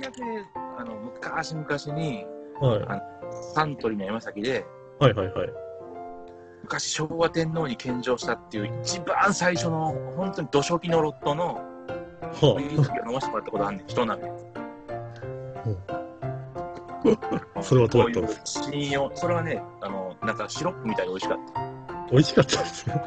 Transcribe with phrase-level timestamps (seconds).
[0.00, 0.22] 回だけ、
[0.78, 2.24] あの、昔々に、
[2.60, 3.02] はい。
[3.54, 4.64] サントリーの山崎で、
[4.98, 5.48] はいはいはい。
[6.62, 11.62] 昔昭和天皇に献上したっていう一番最初の本当に土初期のロットのは
[12.58, 14.30] ウイスキーを飲ませてもらったことあんねん一鍋
[17.54, 18.64] あ、 それはどうやったんですか？
[18.72, 21.38] 信用それはねあのなんかシロップみたいで美味しかっ
[22.10, 23.02] 美味しかったですね。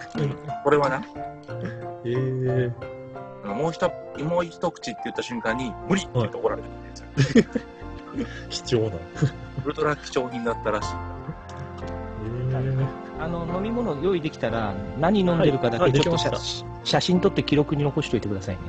[0.48, 1.04] たこれはな
[2.06, 2.74] えー、
[3.54, 3.92] もう一
[4.24, 6.72] もう一口って言った瞬間に無理って言って怒られたん
[7.16, 7.46] ですよ。
[8.50, 8.96] 貴重な。
[9.66, 10.90] ウルトラ貴重品だったらしい。
[12.24, 12.88] えー、
[13.20, 15.94] あの飲み物用意できたら何飲んでるかだはい。
[15.94, 16.32] けちょっと写
[16.84, 18.62] 写真撮って記録に残しておいてくださいね。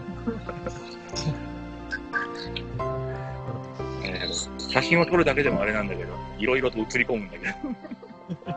[4.05, 7.53] えー写真を撮るだけでもあれなんだけどいろいろと映り込むんだけど。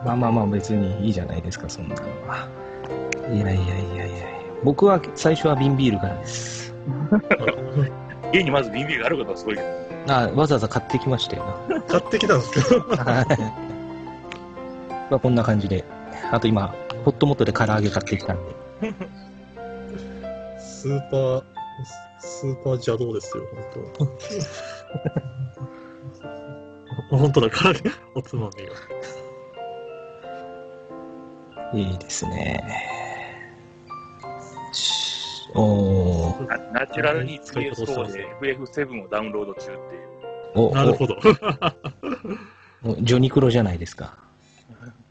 [0.02, 2.48] まあまあまあ別にいいじゃないですか、そんなのは。
[3.30, 4.26] いやいやいやいや
[4.64, 6.74] 僕は最初は瓶ビールからです。
[8.32, 9.68] 家にまずビンビーがあることはすごいけど
[10.08, 13.04] あわざわざ買ってきましたよ買ってきたんですか？
[13.04, 13.14] な。
[13.14, 13.26] はい。
[15.10, 15.84] まあこんな感じで。
[16.32, 18.42] あと今、ホットモットで唐揚げ買ってきたんで。
[20.58, 21.42] スーパー、
[22.18, 23.44] スーパー邪道ですよ、
[23.94, 24.08] 本
[27.10, 27.16] 当。
[27.16, 27.80] 本当だ、唐揚げ、
[28.14, 28.66] おつまみ
[31.72, 31.78] が。
[31.78, 32.64] いいですね。
[35.56, 39.78] ナナチュラルに PS4 で FF7 をダウンロード中っていう
[40.56, 41.16] おなるほど。
[42.82, 44.16] お ジョニクロじゃないですか。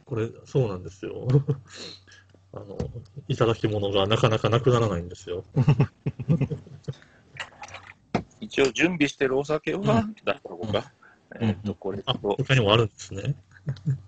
[0.06, 1.28] これ、そうなんですよ。
[2.54, 2.78] あの、
[3.28, 5.44] いただき物がなかなかなくならないんですよ。
[8.40, 10.80] 一応準備してるお酒は、だったこか。
[10.80, 10.84] うん
[11.48, 13.36] えっと、これあ、と、他にもあるんですね。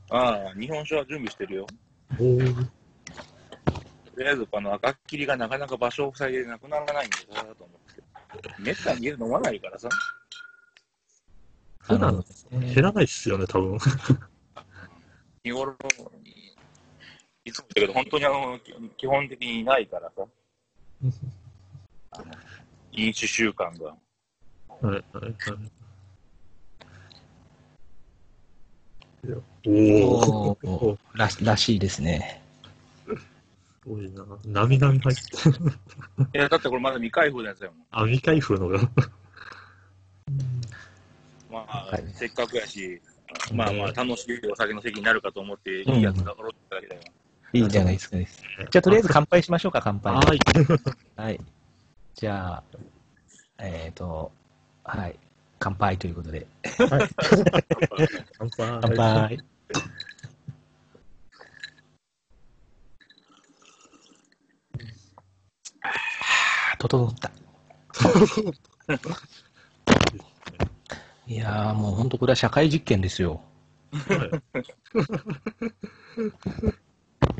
[0.09, 1.67] ああ、日本酒は準備してるよ。
[2.19, 2.67] おー
[4.17, 8.02] とりあえず、この赤っきりがなかなか場所を塞いでなくならないんだなと思って。
[8.58, 9.88] めったに家で飲まないからさ。
[11.78, 13.77] 普段減らないっすよね、多分。
[15.44, 15.77] 日頃
[16.23, 16.56] に、
[17.45, 18.60] いつもだけど、本当にあの、
[18.98, 20.26] 基本的にないからさ。
[22.10, 22.26] あの
[22.94, 23.86] 飲酒習慣が。
[23.89, 23.95] は
[24.82, 25.36] いはいはい。
[29.67, 32.46] おーおらしいですね。
[33.87, 34.25] すごいな。
[34.45, 35.55] なみなみ入ってる。
[36.36, 37.73] いや、だってこれまだ未開封のやつだよ。
[37.92, 38.80] あ、未開封のが。
[41.49, 43.02] まあ、はいせっかくやし、
[43.53, 47.02] まあまあ、楽しいお酒の席になるかと思って、いいやつがろっただけだよ。
[47.53, 48.17] いいじゃないですか。
[48.17, 50.14] じゃあ、とりあえず乾杯しましょうか、乾杯。
[50.14, 50.39] はい。
[51.15, 51.39] はい。
[52.14, 52.64] じゃあ、
[53.59, 54.30] えっ、と、
[54.83, 55.17] はい。
[55.59, 56.45] 乾杯ということで。
[56.77, 57.09] 乾杯。
[58.81, 59.39] 乾杯。
[66.80, 67.32] 整った。
[71.27, 73.42] いやー、もう本当これは社会実験ですよ。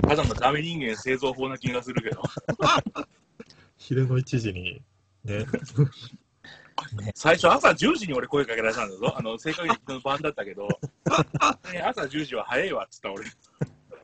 [0.08, 2.22] ただのダメ人間製造法な気がするけど、
[3.78, 4.82] 昼の1時に、
[5.24, 5.46] ね。
[7.16, 9.14] 最初朝10時に俺声かけられたんだぞ。
[9.18, 10.68] あの、正確に昨日晩だったけど、
[11.72, 13.26] ね朝10時は早いわっつった俺。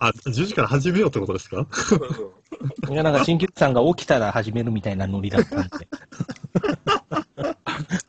[0.08, 1.66] あ、10時から始めようってことですか？
[1.72, 2.24] そうそ
[2.90, 5.70] ういや、なんか、新吉さんが起きたら始めるみたいなノリだったんで。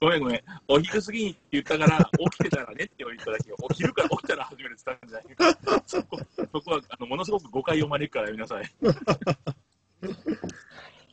[0.01, 0.41] ごめんごめん。
[0.69, 3.57] お昼過ぎにって言ったから、起きてたらねって言っただけよ。
[3.63, 5.83] お昼から起きたら始めるって言ったんじゃない？
[5.87, 8.71] そこ、そこは、あの、ものすごく誤解を招くからやめなさい。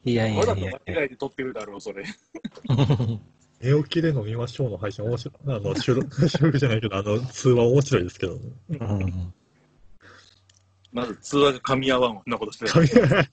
[0.03, 2.03] いやいわざとやいや間違えて撮ってるだろう、それ。
[3.61, 5.33] 寝起きで飲みましょうの配信面白い。
[5.47, 8.41] あの、収録、収録じゃないけど、あの、通話面白いですけどね。
[8.69, 9.33] うん
[10.91, 13.27] まず通話が噛み合わん、なことしてた会話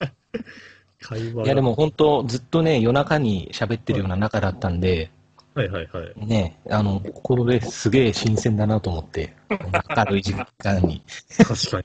[1.01, 5.11] 会話がいや、でも本当、ずっとね、夜中に喋ってるような仲だったんで、
[5.55, 6.27] はいはいはい。
[6.27, 11.03] ね、あの、これすげえ新鮮だなと思って、明るい時間に。
[11.37, 11.81] 確か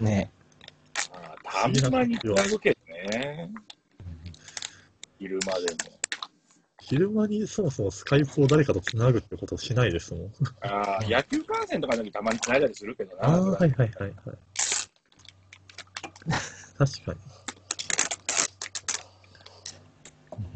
[0.00, 0.02] に。
[0.04, 0.30] ね。
[1.44, 3.50] たまにつなぐけどね。
[5.18, 5.93] 昼間でも。
[6.86, 10.32] 昼間にそもそもスカイプを誰かとつなぐってことをしないですもん。
[10.60, 13.24] ああ、野球観戦とかの時たまにつないだりするけどな。
[13.24, 14.12] ああ、はいはいはいはい。
[16.76, 17.18] 確かに。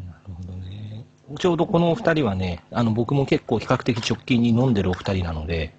[0.06, 1.06] なるほどね。
[1.38, 5.72] ちょうどこのお二人はね、あの、僕も結構比較的直近に飲んでるお二人なので、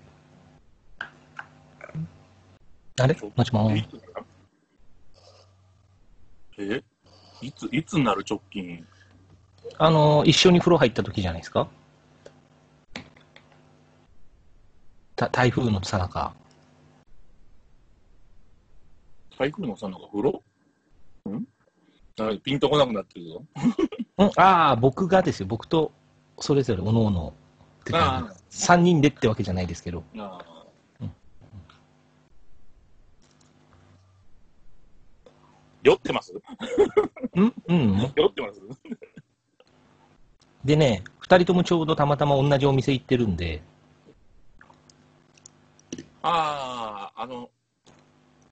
[3.00, 3.16] あれ？
[3.36, 3.72] もしも？
[6.58, 6.82] え
[7.42, 8.86] いつ、いつになる直近？
[9.78, 11.68] あの、一緒に風呂入った時じゃないですか？
[15.16, 16.34] た台風のさなか。
[19.38, 20.44] 台風のさなか風呂？
[21.30, 21.46] ん？
[22.20, 23.44] あピンとこなくなってるぞ。
[24.18, 25.48] うん、ああ、僕がですよ。
[25.48, 25.92] 僕と
[26.40, 27.34] それぞれ、おのおの。
[27.82, 28.66] って感あじ。
[28.72, 30.04] 3人でってわけじゃないですけど。
[30.18, 30.40] あ
[31.00, 31.12] うん
[35.82, 36.34] 酔ってます？
[37.36, 38.14] うんうん。
[38.14, 38.62] 酔ってます？
[40.66, 43.62] でね、2人ともちょうどたまたま同じお店行ってるんで、
[46.22, 47.50] ああ、あの、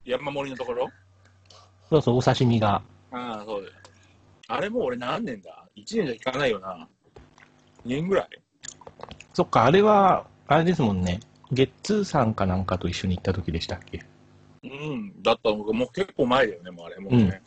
[0.06, 0.89] 山盛りのところ？
[1.89, 2.81] そうそう、お刺身が。
[3.12, 3.74] ああ、そうだよ。
[4.50, 6.88] あれもう俺何年だ ?1 年じゃいかないよな。
[7.86, 8.27] 2年ぐらい？
[9.33, 11.19] そっか、あれは、あれですもんね。
[11.51, 14.00] ゲッツーさんかなんかと一緒に行った時でしたっけ？
[14.63, 15.21] うん。
[15.21, 17.42] だったのがもう結構前だよね、もうあれもうね。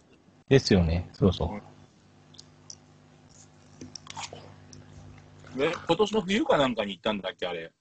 [0.49, 1.09] ですよね。
[1.15, 1.63] そうそう。
[5.57, 7.73] で今年の冬かなんかに行ったんだっけ、あれ。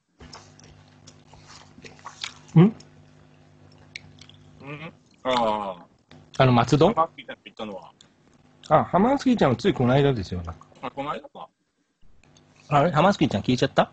[2.56, 2.60] ん？
[2.60, 2.74] うん？
[5.24, 5.86] あ
[6.38, 6.94] あの、松あ、戸？
[6.94, 7.92] マッキーちゃんと行ったのは。
[8.70, 10.42] あ、ハマスキーちゃんはついこの間ですよ。
[10.82, 11.48] あ、この間か。
[12.70, 12.92] あれ？
[12.92, 13.92] ハマスキーちゃん聞いちゃった？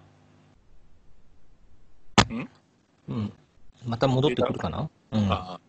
[2.32, 2.48] ん？
[3.08, 3.32] うん。
[3.84, 4.88] また戻ってくるかな？
[5.12, 5.30] うん。
[5.30, 5.60] ああ。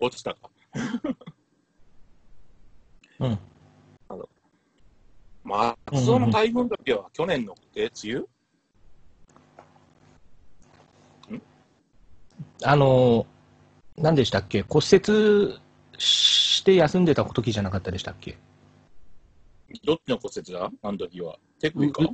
[0.00, 0.50] 落ちたか。
[3.20, 3.38] うん。
[5.48, 8.16] まあ、その台風の時は去年の、え、梅
[11.30, 11.40] 雨？
[12.62, 14.62] あのー、何でしたっけ？
[14.68, 15.58] 骨折
[15.96, 18.36] して休んでた時じゃなかったでしたっけ？
[19.84, 20.70] どっちの骨折だ？
[20.82, 21.38] あの時は。
[21.58, 22.08] 手首かう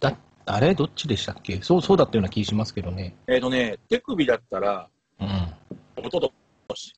[0.00, 0.16] だ
[0.46, 0.74] あれ？
[0.74, 1.60] どっちでしたっけ？
[1.60, 3.14] そう、そうだったような気しますけどね。
[3.26, 4.88] えっ、とね、手首だったら、
[5.20, 5.54] うん。
[6.02, 6.32] おとと
[6.74, 6.94] し。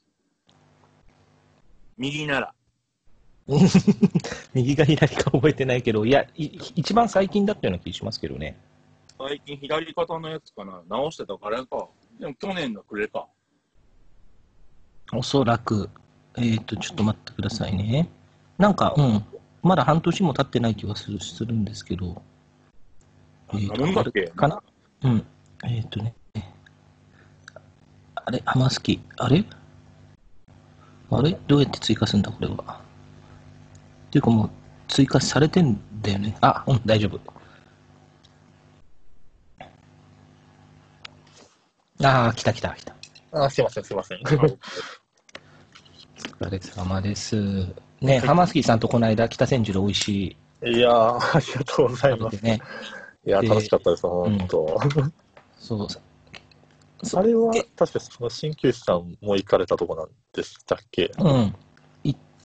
[1.99, 2.55] 右なら。
[4.55, 8.59] 右か左か覚えてないけど、いや、い一番最近だったような気しますけどね。
[9.19, 10.83] 最近左肩のやつかな。
[10.89, 11.89] 直してたからか。
[12.19, 13.27] でも去年の暮れか。
[15.13, 15.89] おそらく、
[16.37, 18.09] えっ、と、ちょっと待ってくださいね。
[18.59, 19.25] なんか、うん、
[19.63, 22.21] まだ半年も経ってない気がするするんですけど、
[23.55, 24.01] えっけ？
[24.01, 24.63] あれかな？
[25.03, 25.27] うん。
[25.65, 26.15] えっ、とね、
[28.17, 29.45] あれ、ハマスキ、あれ？
[31.11, 31.39] あれ？
[31.47, 32.85] どうやって追加するんだ、これは。
[34.17, 34.51] っていうかもう、
[34.89, 36.35] 追加されてんだよね。
[36.41, 37.21] あ、うん、大丈夫。
[42.03, 42.95] ああ、来た来た来た。
[43.33, 44.19] あ、すいません、すいません。
[44.25, 44.25] お
[46.47, 47.67] 疲れ様です。
[48.01, 52.43] ね、ハマスキーさんとこの間、北千住で美味しいいやー、ありがとうございます。
[52.43, 52.59] ね、
[53.27, 54.81] いや楽しかったです、本当。
[55.59, 55.89] そう、
[57.15, 61.13] あれはで、確かその鍼灸師さんも行かれたとこなんでしたっけ？
[61.19, 61.55] うん、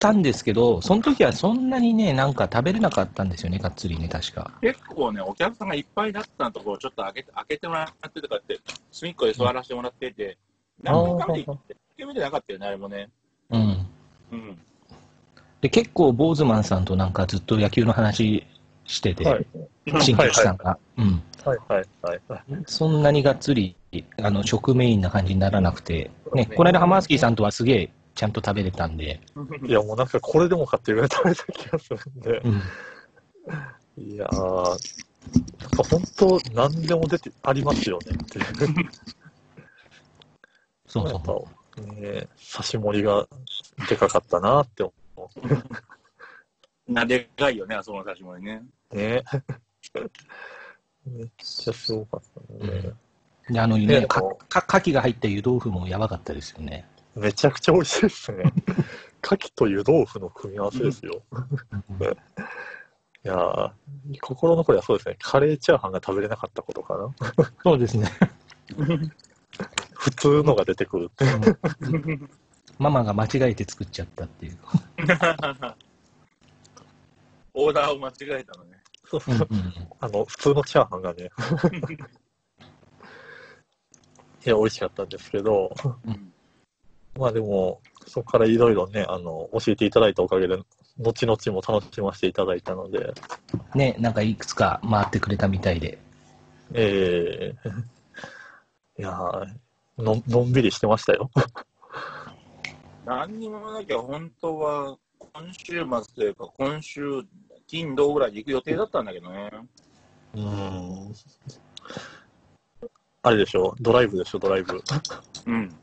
[0.02, 4.50] たんですけど、その時はそんなにね、なんか食べれなかったんですよね、がっつりね、確か。
[4.60, 8.58] 結構ね、お客さんがいっぱいだったところをちょっと開けて開けてもらってとかって、
[8.90, 10.36] 隅っこで座らせてもらってて、
[10.82, 13.08] 何回かで行って、1回目じゃなかったよね、あれもね。
[13.50, 13.86] うん。
[14.32, 14.58] うん。
[15.60, 18.44] で、結構、ボーズマンさんとなんかずっと野球の話
[18.86, 19.46] してて、はい。
[20.00, 20.76] 新さんが。
[20.98, 21.22] うん。
[21.44, 22.42] はいはいはいはい。
[22.66, 23.76] そんなにがっつり、
[24.20, 29.20] あの、食メインな感じにならなくて、ね、ねこの間ハマスキーさんとはすげえ、ちゃんと食べれたんで、
[29.66, 32.42] いや、もうなんかこれでもかっていうぐらい食べた気がするんで。
[32.44, 32.62] うん。
[34.04, 38.44] いやー、やっぱ本当、何でも出てありますよねっていう。
[38.44, 38.50] や
[38.90, 38.92] っ
[40.86, 41.32] そうそぱ、
[41.80, 43.26] ね、刺し盛りが
[43.88, 44.92] でかかったなって思
[46.88, 48.62] なでかいよね、あそこの刺し盛りね。
[48.90, 48.96] う。
[48.96, 49.22] ね。
[51.06, 52.94] めっちゃすごかったね。
[53.48, 53.52] う。
[53.52, 56.86] で、あのねね、かもか牡蠣が入った湯豆腐もやばかったですよね。
[57.14, 58.44] めちゃくちゃ美味しいですね。
[59.22, 61.22] 牡蠣と湯豆腐の組み合わせですよ。
[63.24, 63.70] いやー、
[64.20, 65.16] 心残りはそうですね。
[65.20, 67.14] カレーチャーハンが食べれなかったことかな。
[67.62, 68.08] そうですね。
[69.94, 71.24] 普通のが出てくるって。
[72.78, 74.58] ママが間違えて作っちゃったっていう。
[77.54, 78.82] オーダーを間違えたのね。
[79.04, 79.48] そうそう
[80.00, 81.30] あの、普通のチャーハンがね。
[84.44, 85.72] いや、美味しかったんですけど、
[86.04, 86.31] うん
[87.18, 90.56] まあでも、そこからいろいろね、あの、教えていただいたおかげで、
[90.98, 93.12] 後々も楽しませていただいたので、
[93.74, 95.98] ね、なんかいくつか回ってくれたみたいで。
[96.74, 99.46] ええいやー
[99.98, 101.30] の、のんびりしてましたよ。
[103.04, 107.22] 何にもなきゃ、本当は今週末というか、今週、
[107.66, 109.50] 金、土ぐらいで行く予定だったんだけどね。
[110.34, 111.14] うん。
[113.22, 114.82] あれでしょ、ドライブでしょ、ドライブ。
[115.46, 115.74] うん。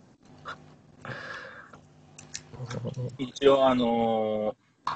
[3.17, 4.91] 一応、あのー、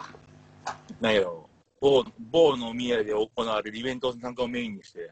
[1.02, 1.50] なんやろ、
[1.80, 5.12] 某、某飲み屋で行われるイベント参加をメインにして、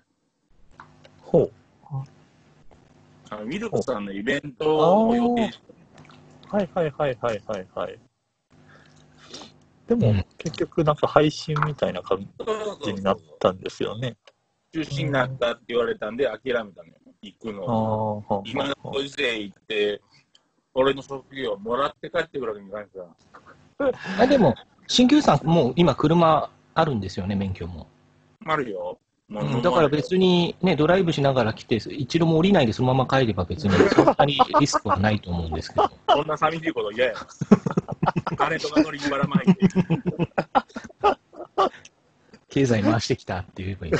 [1.19, 1.51] ほう。
[3.29, 5.63] あのミルクさんのイベントを予定して、
[6.49, 7.99] はいはいはいはいはいはい。
[9.87, 12.27] でも、うん結局なんか配信みたいな感
[12.83, 14.17] じになったんですよね。
[14.73, 16.95] 中止になったって言われたんで、諦めたのよ。
[17.21, 18.25] 行くあの。
[18.29, 20.01] あ、今のご時世行って、
[20.73, 22.99] 俺の職業もらって帰ってくるわけにいかないか
[23.79, 23.91] ら。
[24.23, 24.55] あでも、
[24.87, 27.87] 鍼灸師さん、もう今、車あるんですよね、免許も。
[28.45, 28.99] あるよ。
[29.27, 35.89] もうんだから別にね、ドライブしながら来て、一度も降りないでそのまま帰れば別にそんなにリスクはないと思うんですけど。
[36.11, 37.13] そんな寂しいこと嫌や。
[38.37, 39.69] 金とか乗りにばらまいて。
[42.49, 43.93] 経済回してきたって言えばいい。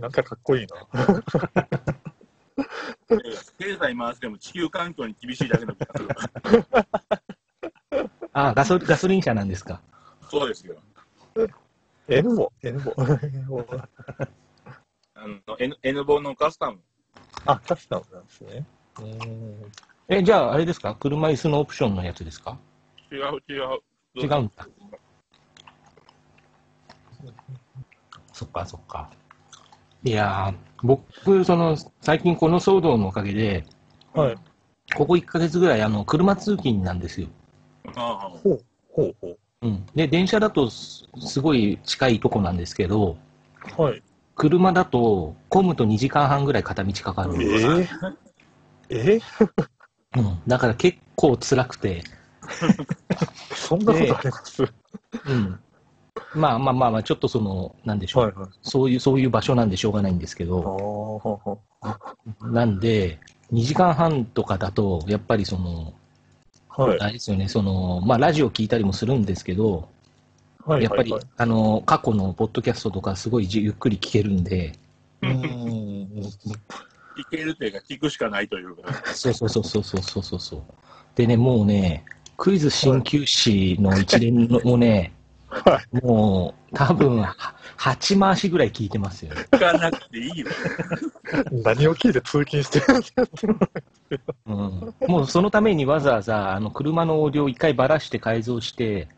[0.00, 1.92] なんかかっこいいな。
[3.58, 6.08] 経済回しても地球環境に厳しいだけの気がする。
[8.32, 9.80] あガソガソリン車なんですか？
[10.30, 10.76] そうですよ。
[12.08, 12.94] N ボ、 N ボ。
[15.14, 16.80] あの N, N 本のカスタム。
[17.46, 18.64] あ、カスタムなんですね。
[19.00, 19.72] うん。
[20.08, 20.94] え、じゃあ、あれですか？
[20.94, 22.56] 車椅子のオプションのやつですか？
[23.10, 23.80] 違う違う。
[24.16, 24.68] 違うんだ。
[28.32, 29.10] そっかそっか。
[30.04, 33.64] いやー、僕、その、最近この騒動のおかげで、
[34.14, 34.36] はい。
[34.94, 37.28] ここ1ヶ月ぐらい、あの、車通勤なんですよ。
[37.96, 39.86] ああほう、ほう、ほうん。
[39.94, 43.16] で、電車だとすすごい近いとこなんですけど、
[43.78, 43.82] う。
[43.82, 44.02] はい。
[44.34, 47.66] 車だと、混むと2時間半ぐらい片道かかるんえです。
[48.88, 49.20] ええ
[50.18, 50.42] うん。
[50.46, 52.02] だから結構辛くて、
[53.54, 54.62] そんなことあります？
[55.26, 55.60] うん。
[56.34, 61.60] まあまあまあまあ、ちょっとその、なんでしょう、はいはい、そういう、そういう場所なんでしょうがないんですけど、
[62.42, 63.18] なんで、
[63.52, 65.92] 2時間半とかだと、やっぱりその、
[66.68, 69.88] はい、あれですよね、その、まあ、ラジオ聞いたりもするんですけど、
[70.64, 74.72] はいはいはい、やっぱり、あの、過去のポッドキャストとか、すごいゆっくり聞けるんで、
[75.22, 75.30] うん。
[75.30, 76.06] 聞
[77.30, 79.14] けるというか、聞くしかないというか。
[79.14, 80.62] そうそうそうそうそうそうそう。
[81.14, 82.04] でね、もうね、
[82.36, 85.12] クイズ鍼灸師の一連のもね、
[85.50, 87.34] は もう多分は
[87.76, 89.34] 8回しぐらい聞いてますよ。
[89.34, 90.46] 聞かなくていいよ。
[91.64, 93.24] 何を聞いて通勤してるんですか
[94.46, 99.08] うん、もうそのためにわざわざあの車のオーディオを一回ばらして改造して、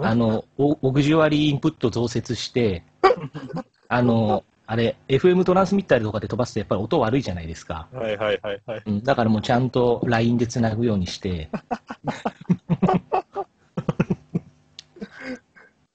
[0.00, 2.84] あのオオグジュアリーインプット増設して、
[3.88, 7.86] あの、あれ、FM トランスミッターとかで飛ばすとやっぱり音悪いじゃないですか。
[7.92, 8.82] はいはいはいはい。
[8.86, 11.50] うん、だからもうちゃんと LINE でつなぐようにして。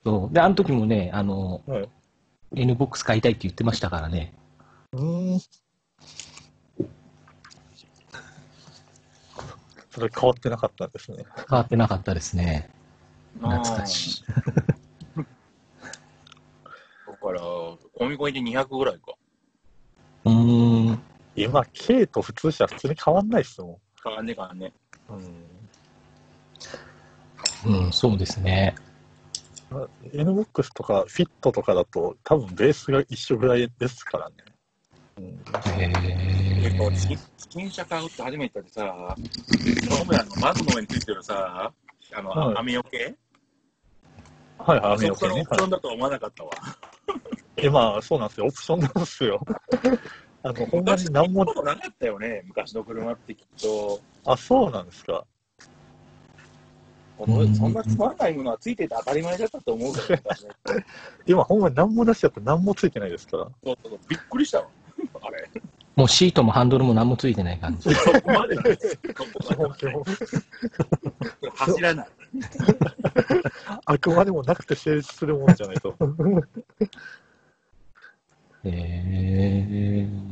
[0.09, 0.33] そう。
[0.33, 1.89] で、あの時もね、あの、はい
[2.55, 4.33] NBOX 買いたいって言ってましたからね。
[4.93, 4.97] う
[5.35, 5.39] ん。
[9.91, 11.25] それ変わってなかったんですね。
[11.47, 12.67] 変わってなかったですね。
[13.35, 14.23] 懐かしい。
[14.25, 14.33] だ
[17.21, 17.39] から、
[17.99, 19.13] 込み込みで200ぐらいか。
[20.25, 20.99] うーん。
[21.35, 24.73] 今、K と普通車普通に変わんないっすも変わんねえからね。
[25.07, 25.13] ん。
[27.67, 27.83] うん。
[27.85, 28.73] うん、そうですね。
[30.13, 34.35] NBOX とかフィットとかだと多分ベースが一緒ぐらいですからね。
[35.17, 35.87] うん、へ
[36.63, 37.13] 結構、ー自
[37.49, 41.71] 転車買うって初めてでさ、ノブラのマグの上についてるさ、
[42.13, 43.15] あの、はい網よけ？
[44.59, 45.45] はいはい、あそこのオね。
[45.45, 46.51] プションだとは思わなかったわ。
[47.57, 48.47] え、まあ、そうなんですよ。
[48.47, 49.41] オプションなんですよ。
[50.43, 54.01] あの、ほんまに何もそんな、ことなかったよね、昔の車ってきっと。
[54.25, 55.25] あ、そうなんですか。
[57.27, 60.21] うんそんなつまんないものはついてて当たり前だったと思うけどね、
[61.25, 63.43] 今、ほんまに何も出しちゃって何もついてないですから。
[63.63, 64.67] そうそうそうびっくりしたわ。
[65.21, 65.49] あれ。
[65.95, 67.93] もうシートもハンドルも何もついてない感じ。
[67.93, 72.07] そこまで、そこま基本で走らない。
[73.85, 75.93] あくまでもなくて成立するもんじゃないと。
[78.63, 80.29] へー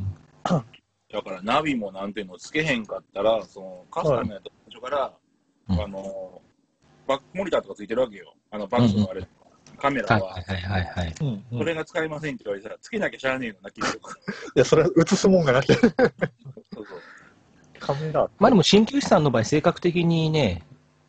[1.10, 5.12] だからナビもなんていうのつけへんかったら、そのカスタムやった最初から、
[5.68, 6.42] うんあの、
[7.08, 8.34] バックモニターとかついてるわけよ。
[8.50, 9.26] あのバックのあれ、
[9.78, 11.14] カメラは、はいはいはいはい。
[11.20, 14.10] うんうんそれが使えませんって言われたら、つけなきゃしゃあねえのな、結局。
[14.12, 14.14] い
[14.54, 15.76] や、それは映すもんがなきゃ。
[15.76, 16.84] そうそう。
[17.80, 18.28] カメラ。
[18.38, 20.62] まあでも鍼灸師さんの場合、性格的にね、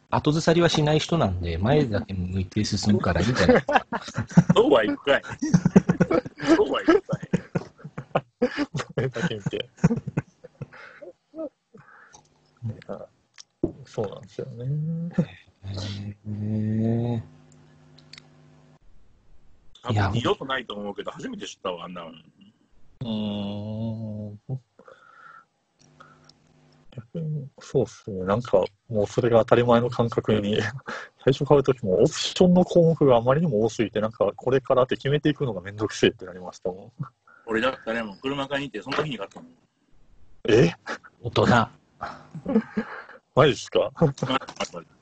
[0.10, 3.64] 後ずさりはしない人なんで、前だけ向いて進むからいいんじゃない？
[4.56, 5.22] そうはいくかい。
[6.56, 7.30] そうはいくかい。
[8.40, 9.70] これだけ見て。
[13.86, 14.66] そうなんですよね。
[15.70, 17.24] へ
[19.84, 22.10] 多いや分二度とないと思うけど、初めて知ったわ、あんなの。
[22.10, 24.60] うーん。
[26.92, 28.26] 逆に、そうっすね。
[28.26, 30.58] なんか、もうそれが当たり前の感覚に、
[31.24, 37.06] 最初買うときも、オプションの項目があまりにも多すぎて、なんか、これからって決めていくのがめんどくせえってなりましたもん。
[37.46, 39.52] 俺だったらもう車買いに行って、その時に買ったもん。
[40.50, 40.74] え？
[41.22, 41.46] 大人。
[43.36, 43.92] マジっすか？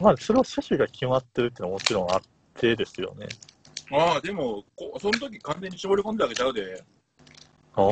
[0.00, 2.20] まあそれは車種が決まってるっていうのはもちろんあっ
[2.54, 3.26] てですよね。
[3.92, 6.82] ああ、でもこ、その時完全に絞り込んだわけちゃうで。
[7.74, 7.86] ああ、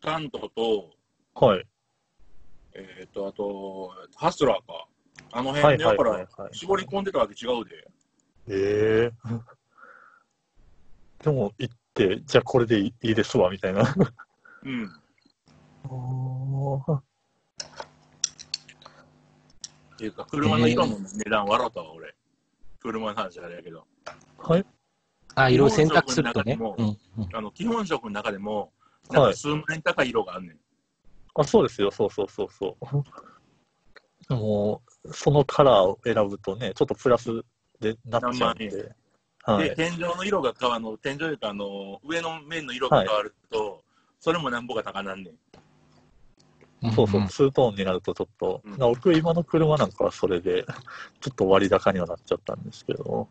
[0.00, 0.90] タントと、
[1.34, 1.66] はい。
[2.74, 4.86] えっ、と、あと、ハスラーか。
[5.32, 6.28] あのはい辺で、だから、。
[6.52, 7.88] 絞り込んでたわけ違うで。
[8.46, 9.12] ええ
[11.24, 13.94] でも行って、じゃあこれでいいですわ、みたいな。
[14.62, 14.92] うん。
[19.94, 22.14] っていうか、車の色の値段笑ったわ、俺。
[22.80, 23.86] 車の話あれやけど。
[24.38, 24.66] はい。
[25.36, 26.58] あ、色々選択するとね。
[26.60, 26.96] うんうん
[27.32, 28.72] あの、基本色の中でも、
[29.10, 30.58] なんか数万円高い色があんねん。
[31.36, 32.76] あ、そうですよ、そうそうそうそ
[34.28, 34.34] う。
[34.34, 37.44] もう、そそのカラーを選ぶとね、ちょっとプラス
[37.80, 38.94] でなっちゃうんで。
[39.44, 39.74] はで、い。
[39.76, 43.84] 天井の色が変わるの、天井というか、あの、上の面の色が変わると、
[44.18, 45.38] それもなんぼか高なんねん。
[46.92, 50.64] そうそう、んツートーンになるとちょっと、うん僕今の車なんかはそれで、
[51.20, 53.28] ちょっと割高にはなっちゃったんですけど、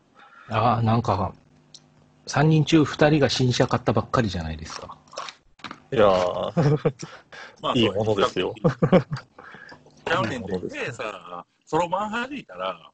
[0.48, 1.32] ああ、なんか、
[2.26, 4.96] 3人中2人が新車買ったばっかりじゃないですか。
[5.92, 6.94] いやー、
[7.62, 8.54] ま いいものですよ。
[10.06, 12.90] ちゃうねんで、でさ、そろばん弾いたら、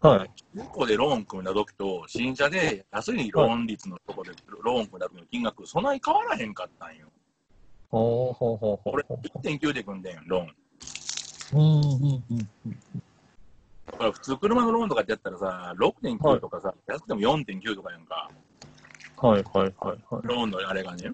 [0.00, 0.30] はい。
[0.52, 4.30] 向こうでローン組んだ時と、新車で安いローン率のとこで
[4.62, 7.08] ローン組んだ時の金額、そんなに変わらへんかったんよ。
[7.94, 9.18] ほうほうほうほう俺、ほう。
[9.46, 10.54] 1.9で組んでん、ローン。
[11.52, 12.48] うんうんうん
[13.86, 18.30] だから普通車のローンとかってやったらさ、6.9とかさ、安くても4.9とかやんか、
[19.18, 20.20] はいはいはいはい。
[20.24, 21.12] ローンのあれがね。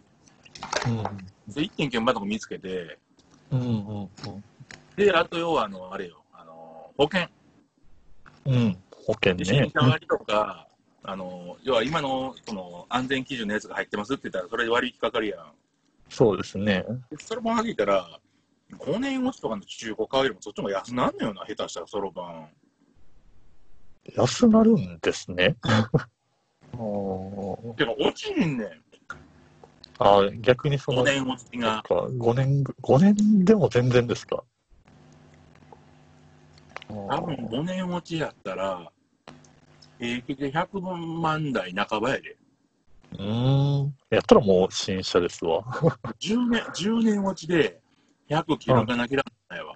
[0.86, 2.98] うんで、1.9まで見つけて、
[3.50, 4.08] うんうん
[4.96, 7.28] で、あと要は、あの、あれよ、あの、保険。
[8.46, 8.54] うん。
[8.54, 8.76] うん。
[9.06, 9.70] 保険で、新ね。
[9.70, 10.66] 車割とか、
[11.02, 15.52] あの、要は今の、その、安全基準のやつが入ってますって言ったら、それで割引かかるやん。
[16.10, 16.84] そうですね。
[17.10, 18.20] でそろばん弾いたら、
[18.76, 22.48] 5年落ちとかの中古買うよりもそっちの方が安なんのよな、下手したらそろばん。
[24.16, 25.56] 安なるんですね。
[26.76, 28.68] おーてか、落ちんねん。
[29.98, 31.82] あ逆にそ5の、年落ちが。
[31.88, 34.42] 5年ぐ、5年でも全然ですか。
[36.88, 38.90] 多分5年落ちやったら、
[39.98, 42.36] 平気で100万台半ばやで。
[43.18, 43.94] うーん。
[44.10, 45.64] やったらもう新車ですわ。
[46.18, 47.80] 10年、10年落ちで
[48.28, 49.74] 100切らかなきゃないわ。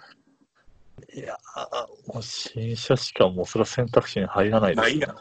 [1.14, 5.16] いやー、もう新車しかもうそれは選択肢に入らないです、ないやん。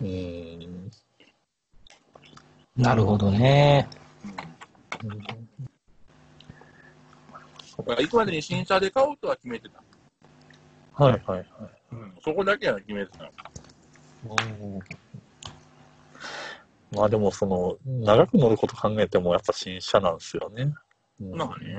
[0.00, 0.90] うーん。
[2.76, 3.88] なるほどね。
[7.78, 9.82] だからいくまでに新車で買おうとは決めてた。
[11.02, 11.46] はいはいはい。
[11.92, 13.30] うん、そこだけは決めてた。
[16.92, 20.74] まあでもその、長く乗ること考えてもやっぱ新車なんですよね。
[21.20, 21.76] うんまあね。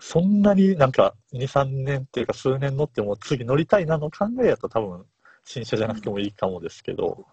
[0.00, 5.04] そんなになんか2、3年っていうか数年乗っても次乗りたいなの考えやと多分
[5.44, 7.26] 新車じゃなくてもいいかもですけど。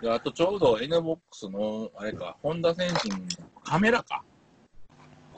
[0.00, 3.26] であとちょうど NBOX の、あれか、ホンダセンシン
[3.64, 4.22] カメラか。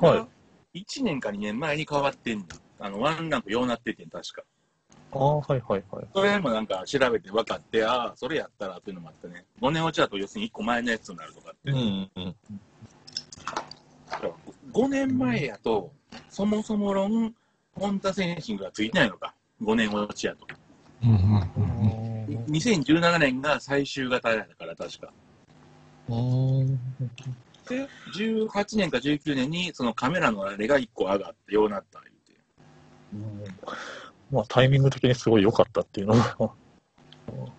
[0.01, 0.29] は
[0.75, 0.83] い。
[0.83, 2.47] 1年か2年前に変わってんの。
[2.79, 4.43] あの、ワンランクようなっててん、確か。
[5.17, 6.07] ああ、はいはいはい。
[6.15, 9.45] それもなんか調べて分かって、ああ、それやったらっていうのもあってね。
[9.61, 11.71] 5年落ちだと要するに1個前のやつになるとかって。
[11.71, 12.37] うんうん。
[14.73, 15.93] 5年前やと、
[16.29, 17.35] そもそも論、
[17.75, 19.35] ホンダセンシングがついてないのか。
[19.63, 20.47] 5年落ちやと。
[21.03, 22.07] うんうんうん
[22.49, 25.13] 2017年が最終型やから、確か。
[26.09, 26.77] うん。
[27.69, 33.53] で、18年か19年にそのカメラのあれが1個上がって、ようなった言うて。
[34.31, 36.53] まあタイミング的にすごい良かったっていうのは。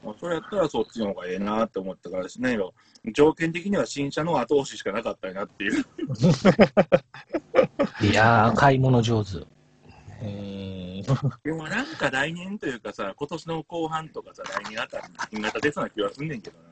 [0.03, 2.57] まあ、それやったらそっちの方がええなって思ったからですね。
[3.13, 5.83] 条件的には新車の後押ししかなかったよなっていう。
[8.01, 9.45] いやー、買い物上手。
[10.21, 11.01] うん。
[11.43, 16.63] でもなんか来年というかさ、今年の後半とかさ、来年あたりに新型出そうな気はすんねんけどな。
[16.63, 16.69] い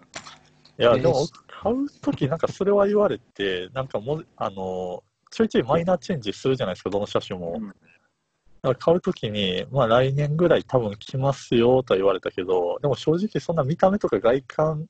[0.77, 7.57] や、えーでも買うときなんかそれは言われて、なんかもう、あの、ちょいちょいマイナーチェンジするじゃないですか、どの車種も。
[7.59, 7.75] うん
[8.65, 14.87] だから買うときに、まあ来年ぐらい多分来ますよとは言われたけど、でも正直そんな見た目とか外観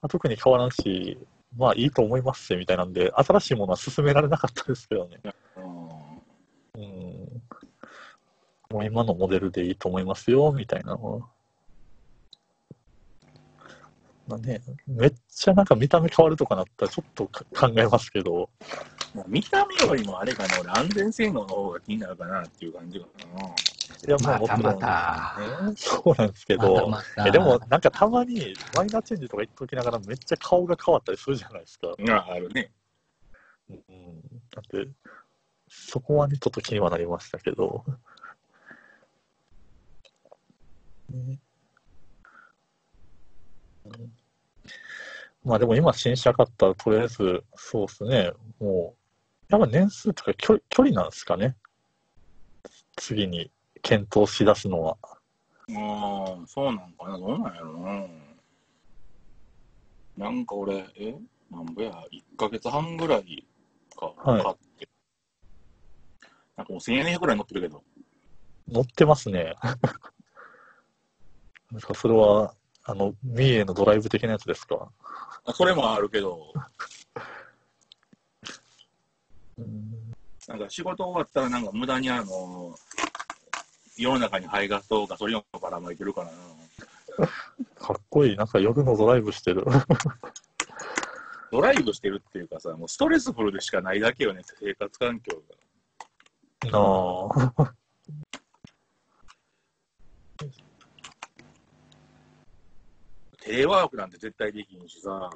[0.00, 1.18] は特に変わらんし、
[1.56, 5.20] まあいいと思いますみたいなんで、新しいものは勧められなかったですけどね。
[5.56, 7.42] うんうん。
[8.70, 11.28] もう今のモデルでいいと思いますよ、みたいなのは。
[14.28, 18.50] まあね、めっちゃなんか見た目変わるとかなったらちょっとか考えますけど、
[19.14, 23.06] まあ見た目よりもあれかな、俺安全性能の方が気になるかなっていう感じか
[23.38, 23.46] な。
[24.06, 25.36] いやまあまたまもちろん、た。
[25.68, 31.94] ね、そうなんですけまたど、またえでも、なんかたまにマイナーチェンジとか言っときながらめっちゃ顔が変わったりするじゃないですか。
[32.00, 32.72] があるね。
[33.70, 34.88] うん、だって、
[35.68, 37.84] そこはね、ちょっと気にはなりましたけど。
[45.44, 48.94] まあでも今新車買ったらとりあえず、そうですね、も
[49.50, 51.56] う、やっぱ年数とか距距離なんですかね。
[52.96, 53.50] 次に
[53.82, 54.96] 検討しだすのは。
[55.02, 58.06] ああ、そうなんかな、どうなんやろな。
[60.16, 61.14] なんか俺、え？
[61.50, 63.46] なんぼや、1ヶ月半ぐらい
[63.96, 64.88] か、はい買って。
[66.56, 67.84] なんかもう1000円ぐらい乗ってるけど。
[68.68, 69.54] 乗ってますね。
[71.70, 72.54] なんかそれは、
[72.88, 74.88] あの、三重のドライブ的なやつですか？
[75.44, 76.52] あそれもあるけど、
[79.58, 80.14] うん
[80.48, 82.76] なんか仕事終わったらなんか無駄にあの、
[83.96, 86.32] 世の中に排ガスとガソリンをばらまいてるからな。
[87.74, 88.36] かっこいい。
[88.36, 89.64] なんか夜のドライブしてる。
[91.50, 95.42] ドライブしてるっていうかさ、もうストレスフルでしかないだけよね、生活環境
[96.62, 96.70] が。
[96.70, 96.78] な
[97.64, 97.74] あ。
[103.46, 105.30] テレワークなんて絶対できんしさ、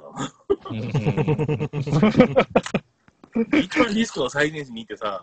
[3.57, 5.21] 一番リスクを最善しに行ってさ、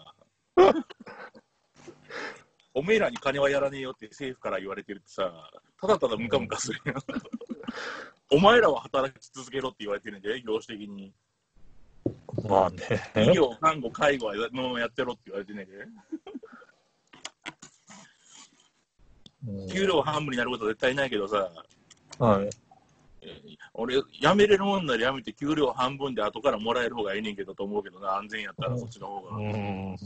[2.73, 5.31] おめえらに金はやらねえよって政府から言われてるってさ、
[5.79, 6.97] ただただムカムカするやん。
[8.31, 11.13] お前らは働き続けろって言われてるんで、業種的に。
[12.49, 12.79] まあね。
[13.17, 15.73] 医療、看護、介護はのやってろって言われてんねんで。
[19.47, 21.51] うん給料半分になることは絶対ないけどさ、
[22.19, 22.68] はい。
[23.29, 24.03] えー俺、辞
[24.35, 29.37] めれるもんなら辞めて給料半分で後からもらえる方がいいねんけどと思うけどな、安全やったらそっちの方が。
[29.37, 29.97] うん。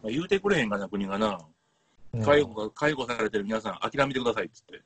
[0.00, 1.38] まあ言うてくれへんかな、国がな。
[2.12, 4.82] うん介護が介護されてる皆さん、諦めてくださいっつって。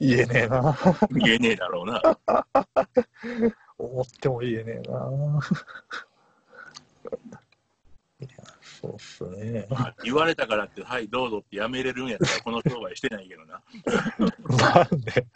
[0.00, 0.76] 言えねえな。
[1.12, 2.02] 言えねえだろうな。
[3.78, 5.08] 思っても言えねえな。
[8.62, 9.66] そうっすね。
[10.02, 13.62] 言われたからって、はい、どうぞって辞めれるんやったら、この商売してないけどな。
[14.48, 15.26] まあね。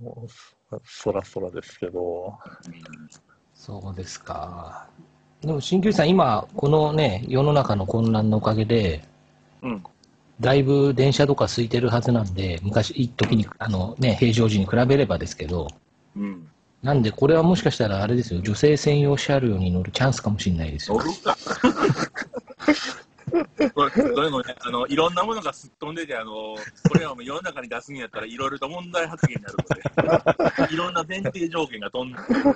[0.00, 0.28] もう
[0.70, 2.38] そそらそらですけど。
[2.66, 4.88] うんそうですか。
[5.40, 9.04] でも、鍼灸師さん、今、このね、世の中の混乱のおかげで、
[9.62, 9.84] うん。
[10.40, 15.68] だいぶ電車とか空いてるはずなんで、昔、一時に、あのね、平常時に比べればですけど、
[16.16, 16.48] うん。
[16.82, 20.98] なんで、これはもしかしたらあれですよ、女性専用車両に乗るチャンスかもしれないですよ。
[20.98, 21.36] 乗るか。
[23.74, 26.56] これこれもね、あの、いろんなものがすっ飛んでて、あの、
[26.88, 29.56] これはもう世の中に出すんやったら、いろいろと問題発言になる
[30.58, 32.50] ので、 いろんな前提条件が飛んで、ちょ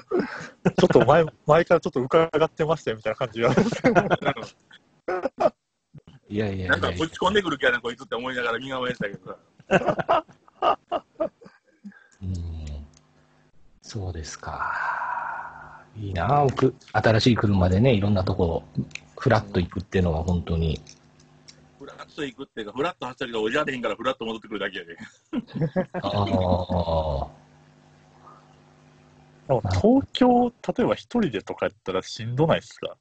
[0.87, 3.55] っと前、前からちょっと伺ってましたよみたいな感じが。
[6.29, 9.39] いやいやいやなんかぶち込んでくる気やな、こいつって思いながら身構えてたけど
[9.71, 10.25] さ。
[12.21, 12.66] うん
[13.87, 15.81] そうですか。
[15.97, 18.65] いいなあ僕、新しい車でね、いろんなとこ、
[19.17, 20.81] フラッと行くっていうのは本当に。
[21.79, 24.99] フラッと行くっていうか、フラッと走ったけど、おじゃれへんからフラッと戻ってくるだけやで。
[25.93, 26.13] ああ。
[29.47, 32.97] でも東京、例えば一人でとかやったらしんどないっすか？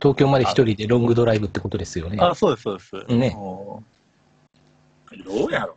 [0.00, 2.18] 東京まで一人でロングドライブってことですよね。
[2.20, 2.94] あ、そうです、そうです。
[3.16, 3.82] ねも
[5.24, 5.76] どうやろ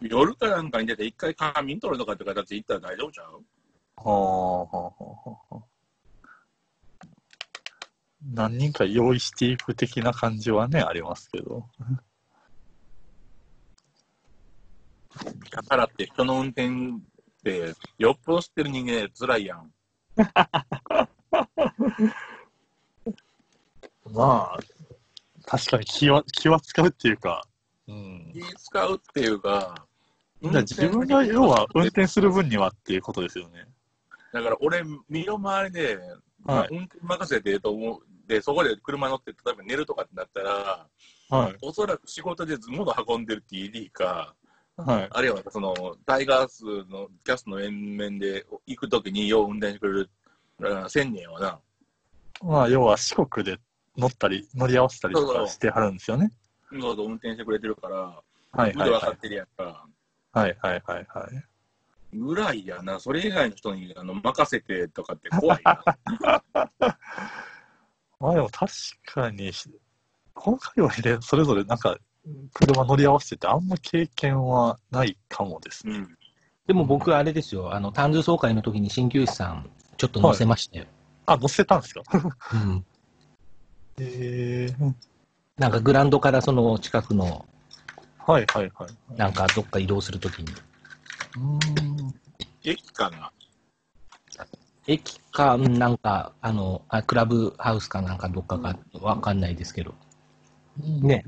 [0.00, 3.38] 夜かなんかに出て一回仮眠取るとかって形で行ったら大丈夫ちゃう？
[3.38, 4.92] うはあはあは
[5.50, 5.64] あはあ
[8.32, 11.68] 何人か用意していく的な感じはね、ありますけど。
[15.50, 16.70] だからって人の運転っ
[17.42, 19.72] てよっぽど知ってる人間辛いやん。
[24.12, 24.58] まあ、
[25.46, 27.44] 確かに気は、気は使うっていうか、
[27.88, 28.32] うん。
[28.32, 29.86] 気使うっていうか、
[30.42, 33.66] だから自分が要は運転する分にはっていうことですよね。
[34.32, 35.98] だから俺、身の回りで、
[36.44, 37.98] はい運転任せてと思う。
[38.28, 40.86] で、そこで車乗って、例えば寝るとかってなったら、
[41.28, 41.56] はい。
[41.62, 44.34] おそらく仕事で物運んでる TD か、
[44.76, 45.08] はい。
[45.10, 50.10] あるいはそのタイガースのキャスの面々で行くときによう運転してくれる
[50.84, 51.58] あ千年はな、
[52.42, 53.58] まあ、要は四国で
[53.96, 56.30] 乗ったり、乗り合わせたりとかしてはるんですよね。
[56.70, 58.22] そうそう運転してくれてるから、はい
[58.56, 58.88] はいはい。
[58.88, 59.86] 腕分かってるやんか。
[60.32, 61.44] はいはいはいはい。
[62.18, 65.82] ぐらいやな、それ以外の人にあの任せてとかって怖いな。
[68.18, 68.72] まあでも確
[69.04, 69.52] かに、
[70.34, 71.96] この界隈でそれぞれなんか、
[72.54, 75.94] 車乗り合わせててあんま経験はないかもですね。
[75.94, 76.18] うん。
[76.66, 80.86] でも僕、あれですよ、あの、単図総会の時に鍼灸師さん、ちょっと乗せましたよ。
[81.26, 82.02] あ、乗せたんですか？
[82.54, 82.84] うん。
[83.98, 84.94] へえー。
[85.58, 87.46] なんかグラウンドからその近くの
[88.26, 89.16] はいはいはい。
[89.16, 90.52] なんかどっか移動するときに。
[91.36, 91.40] う
[92.04, 92.14] ん。
[92.62, 93.32] 駅かな？
[94.86, 99.94] 駅か、うんなんか、あの、あクラブハウスかなんかどっかかわかんないですけど。
[100.78, 101.24] ね。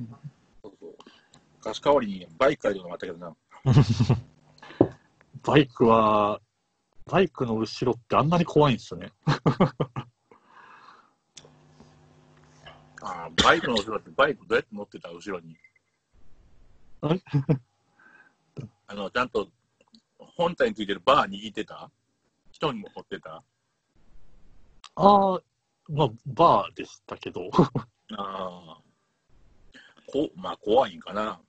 [1.61, 3.35] 貸し代わりにバイク借りるのもあったけどな。
[5.43, 6.41] バイクは、
[7.07, 9.11] バイクの後ろってあんなに怖いんですね。
[13.03, 15.57] ああ、バイクの後ろってバイクどうやって乗ってた後ろに？
[17.05, 17.21] え
[18.89, 19.49] あの、ちゃんと
[20.19, 21.91] 本体についてるバー握ってた？
[22.51, 23.43] 人にも乗ってた？
[24.97, 25.41] ああ、
[25.89, 27.51] まあ、バーでしたけど。
[28.17, 28.83] ああ。
[30.11, 31.41] こ、まあ怖いんかな。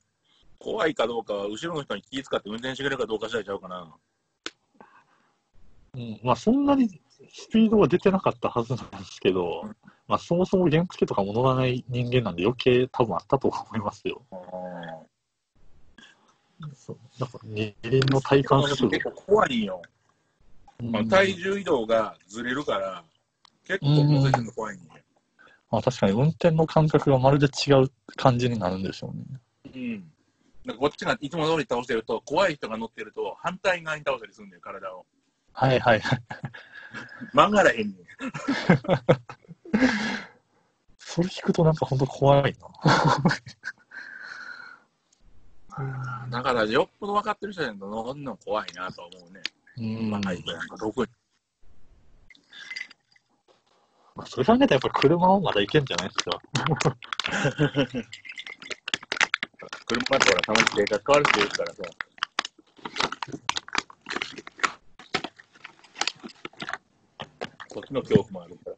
[0.59, 3.95] 怖いかどうかは後ろの人に気遣って運転してくれるかどうかしらいちゃうかな。
[5.93, 6.89] うん、まあ、そんなに
[7.31, 9.69] スピードは出てなかったはずなんですけど、
[10.09, 14.23] まあ、そもそも原付とかも乗らない人間なんで余計多分あったと思いますよ。
[14.31, 14.37] あ
[16.73, 19.81] そうなんか二輪の体感数結構怖いんよ。
[20.81, 23.03] まあ、体重移動がずれるから、
[23.67, 24.79] 結構乗せてるの怖い。
[25.69, 29.23] まあ、確かに運転の感覚がまるで違う感じになるんでしょうね。
[29.75, 30.11] うん。
[30.65, 35.05] なんかこっちがいつも通り倒してると、怖い人が乗ってると、反対側に倒したりするんだよ、体を。
[35.53, 36.21] はいはいはい。
[37.31, 37.97] 曲がらへんねん。
[40.97, 42.67] それ聞くとなんか本当怖いな。
[46.29, 49.41] だから、よっぽど分かってる人やんと乗るの怖いなと思うね。
[49.77, 51.07] うんまあ、はい、なんか特に。
[54.15, 56.39] まあ、それ考えたらやっぱ車はまだいけんじゃないですか。
[59.85, 61.83] 車ってほら、たまに生活変わるって言うからさ。
[67.69, 68.71] こっちの恐怖もあるか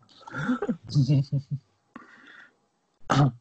[3.08, 3.34] ら。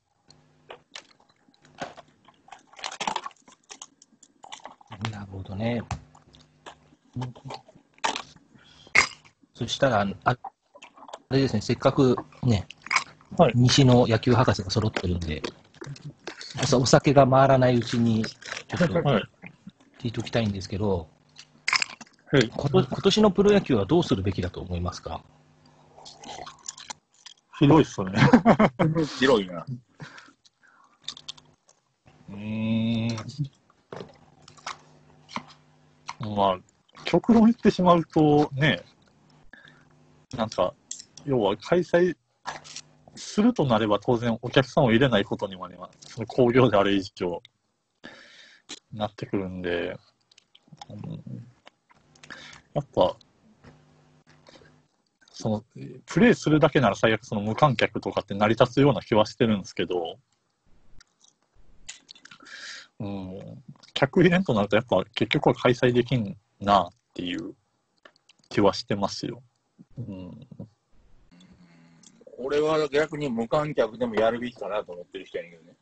[5.10, 5.82] なるほどね。
[9.54, 12.66] そしたら、ああれですね、せっかくね、
[13.36, 15.42] はい西の野球博士が揃ってるんで、
[16.72, 19.24] おお酒が回らないうちに、ちょっとはい。
[19.98, 21.08] 聞いておきたいんですけど、
[22.32, 22.48] はい。
[22.48, 25.22] 今年のプロ野球はどうするべきだと思いますか？
[27.60, 28.12] ひどいっすね。
[29.20, 29.66] 広いな。
[32.30, 33.16] うーん。
[36.34, 36.58] まあ、
[37.04, 38.82] 極論言ってしまうとね、
[40.34, 40.72] なんか、
[41.26, 42.16] 要は開催
[43.14, 47.42] するとなれば当然お客さんを入れないことにまでは、その工業である以上、
[48.90, 49.98] なってくるんで、
[50.88, 51.22] うん
[52.72, 53.16] やっぱ、
[55.40, 55.64] その、
[56.04, 60.18] プレイするだけなら最悪その無観客とかって成り立つような気はしてるんですけど、
[63.00, 63.38] うん、
[63.94, 67.54] 客入れんとなるとやっぱ結局は開催できんなっていう
[68.50, 69.42] 気はしてますよ。
[69.96, 70.46] うん、
[72.36, 75.76] 俺は逆に無観客でもやるべきかなと思ってる人やねんけどね。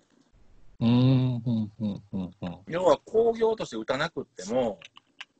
[0.80, 2.58] うーん、うん、うん、うん、うん。
[2.68, 4.78] 要は工業として打たなくっても、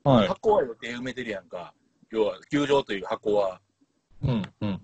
[0.02, 0.28] はい。
[0.28, 1.72] 箱は予定埋めてるやんか。
[2.10, 3.60] 要は球場という箱は。
[4.22, 4.80] うん、うん。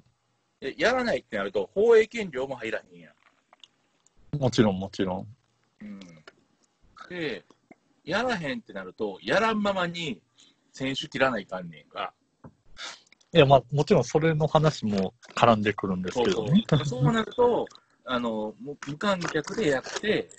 [0.60, 4.38] でやらないってなると、放映権料も入らへんやん。
[4.38, 5.26] もちろん、もちろん。
[5.80, 6.00] うん、
[7.08, 7.44] で、
[8.04, 10.20] やらへんってなると、やらんままに
[10.72, 12.12] 選手切らないかんねんか。
[13.32, 16.64] いや、まあ、もちろんそれの話も絡んでくるんですけどね。
[16.70, 16.84] う。
[16.84, 17.68] そうなると、
[18.04, 20.30] あの、無無観客でやって、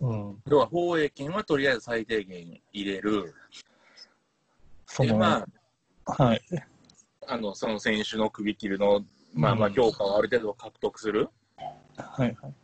[0.00, 0.42] うん。
[0.46, 3.22] 要は放映権はとりあえず最低限入れる。
[3.22, 3.32] で、
[4.86, 5.46] その、ま
[6.04, 6.42] あ、はい。
[7.26, 11.28] あの、その選手の首切るの、まあまあうん評価をある程度獲得する？
[11.96, 12.54] はいはい。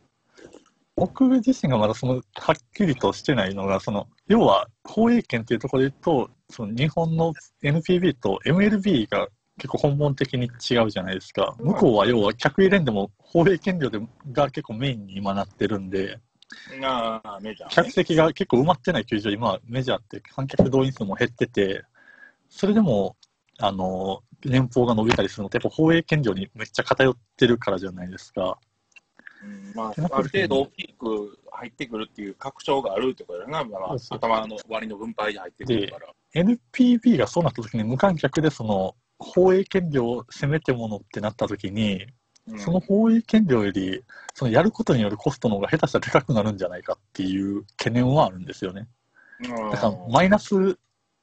[0.95, 11.55] 僕自身がまだその、はっきりとしてないのが、その、要は、放映権っていうところで言うと、その日本の NPB と MLB が結構根本的に違うじゃないですか。
[11.59, 13.99] 向こうは要は客入れんでも放映権料で
[14.31, 16.19] が結構メインに今なってるんで、
[16.83, 21.83] ああ、メジャー、客席が結構埋まってない球場、今メジャーって観客動員数も減ってて、
[22.49, 23.15] それでも、
[23.65, 28.59] あの、年俸が伸びたりするのって、やっぱ放映権料にめっちゃ偏ってるからじゃないですか。
[29.41, 36.07] うんまあ、ある程度大きく入ってくるっていう確証があるってことだな、まあ頭の割の分配で入ってくるから。
[36.35, 42.03] NPB がそうなった時に無観客でその放映権料をせめてものってなった時に、
[42.47, 48.89] うんその放映権料よりそのやることによるコストの方が下手したら高くなるんじゃないかっていう懸念はあるんですよね。
[49.39, 50.77] うんだからマイナス、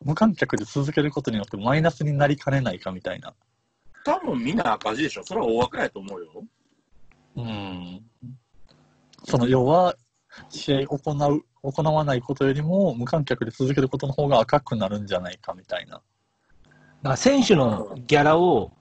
[0.04, 3.34] 無観客で続けることによってマイナスになりかねないかみたいな。
[4.04, 5.24] 多分みんな赤字でしょ。
[5.24, 6.44] それは大枠やと思うよ。
[7.36, 8.02] うん。
[9.24, 9.94] その要は
[10.48, 15.92] 試合行う行わないことよりも無観客で続けることの方が赤くなるんじゃないかみたいな。
[15.92, 16.02] だか
[17.02, 18.72] ら選手のギャラを、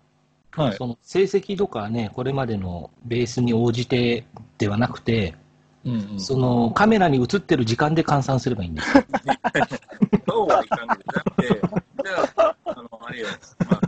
[0.51, 0.77] はい。
[0.77, 4.25] その成績とかね、これまでのベースに応じて
[4.57, 5.35] ではなくて、
[5.85, 6.19] うんうん。
[6.19, 9.03] そのカメラに映ってる時間で換算すればいいんですよ。
[10.27, 11.61] そうはいかんけど、だって、
[12.03, 13.27] じゃあ、あの、あれよ、
[13.69, 13.81] まあ、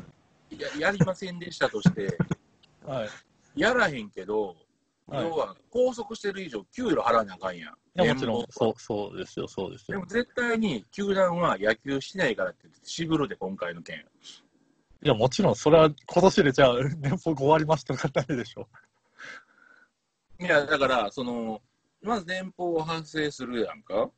[0.58, 2.17] ややりませんでしたとして、
[2.86, 3.10] はい。
[3.56, 4.47] やらへんけど、
[5.08, 8.01] はい要は拘束してる以上、給料払わなあかんやん。
[8.01, 9.97] いや、もちろんそう、そうですよ、そうですよ。
[9.97, 14.06] でも絶対に球団は野球しないからって渋るで、今回の件。
[15.04, 18.67] いや、もちろん、それは今年でじゃあ、年俸5割増しとかなるでしょ。
[20.39, 21.62] いや、だから、その、
[22.01, 24.09] まず年俸を発生するやんか。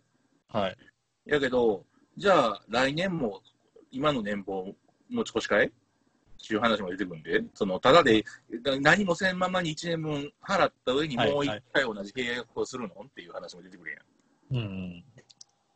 [0.50, 0.78] はい。
[1.26, 1.86] やけど、
[2.18, 3.42] じゃあ、来年も
[3.92, 4.76] 今の年俸
[5.10, 5.68] 持ち越しかい？
[5.68, 5.72] っ
[6.46, 8.24] ていう話も出てくるんで、そのただで
[8.64, 11.48] だ何もせんままに1年分払った上にもうはい。
[11.48, 12.96] 1回同じ契約をするの？
[13.06, 13.92] っていう話も出てくる
[14.52, 14.64] やん。
[14.64, 15.04] うん。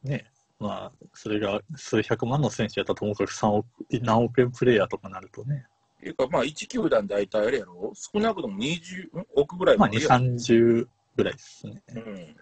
[0.04, 0.32] ね。
[0.60, 3.68] まあ、それが数百万の選手やったらともかく3億、
[4.02, 5.68] 何億円プレイヤーとかなるとね、
[6.00, 9.26] ていうか、まあ、1球団大体あれやろ、少なくとも20ん？
[9.36, 10.88] 億ぐらいまあ、2、はや30
[11.18, 11.82] ぐらいですね。
[11.94, 12.38] うん。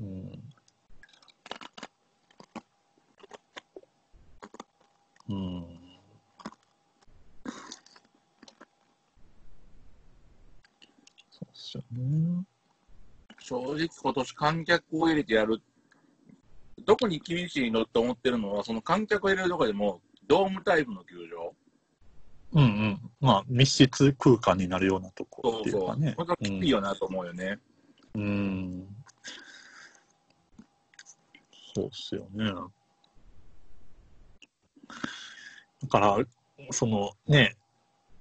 [0.00, 0.54] うん。
[5.28, 5.66] うん。
[11.30, 12.44] そうっすよね。
[13.38, 15.62] 正直、今年観客を入れてやる、
[16.84, 21.16] どこに厳しいのって思ってるのは、その観客を入れるとこでも、ドームタイプの球。
[22.54, 23.00] うんうん。
[23.20, 25.88] まあ、密室空間になるようなとこそうっていうそう。
[25.88, 26.14] かね。
[26.16, 27.58] これがきついよなと思うよね。
[28.14, 28.86] うん。
[31.74, 32.52] そうっすよね。
[35.82, 36.18] だから、
[36.70, 37.56] そのね、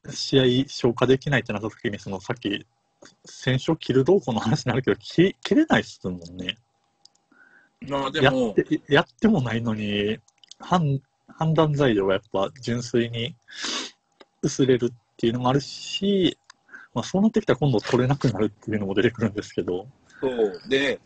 [0.10, 2.66] 試合消化できないってなった時に、そのさっき、
[3.26, 6.58] 選手を切るどうこうの話になるけど、切切れないっすもんね。
[7.88, 10.18] まあ、でやもっ、て、やってもないのに、
[10.60, 13.36] 判判断材料がやっぱ純粋に
[14.44, 16.38] 薄れるっていうのもあるし、
[16.94, 19.88] まあ、そうなってきたら今度取れなくなるっていうのも出てくるんですけど、
[20.20, 20.62] そう。
[20.68, 21.00] で、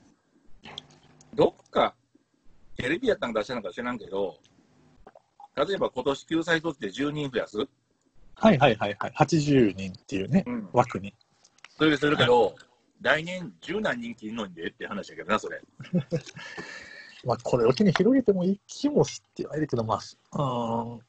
[1.33, 1.95] どっか、
[2.75, 4.37] テレビやったんか出したのか知らんけど、
[5.55, 7.57] 例えば今年救済取って10人増やす、
[8.35, 11.13] はいはいはいはい、80人っていうね、うん、枠に。
[11.77, 12.55] それでするけど、
[13.01, 15.61] 来年10何人切るのにでって話だけどな、それ。
[17.25, 19.99] まあ、これを機に広げてもいい気もしてはいるけど、ま
[20.31, 21.01] あ、うん、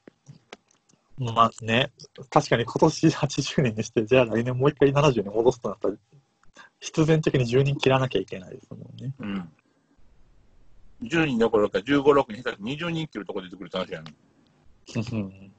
[1.18, 1.90] まあね、
[2.30, 5.94] 確かに今年80人にして、じゃあ来年もう一回70に戻すとなったら、
[6.80, 9.12] 必然的に10人切らなきゃいけないですもんね。
[9.18, 9.52] うん。
[11.02, 14.04] 10人どころか15、6人、下手して20人切るとこ出てくるって話やん。
[15.14, 15.52] うん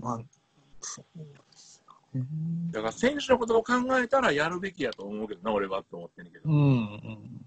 [0.00, 0.18] まあ。
[2.70, 6.48] だから選手のことを考えたらやるべきやと思うけどな、俺はって思ってんだけど。
[6.48, 7.46] うんうん。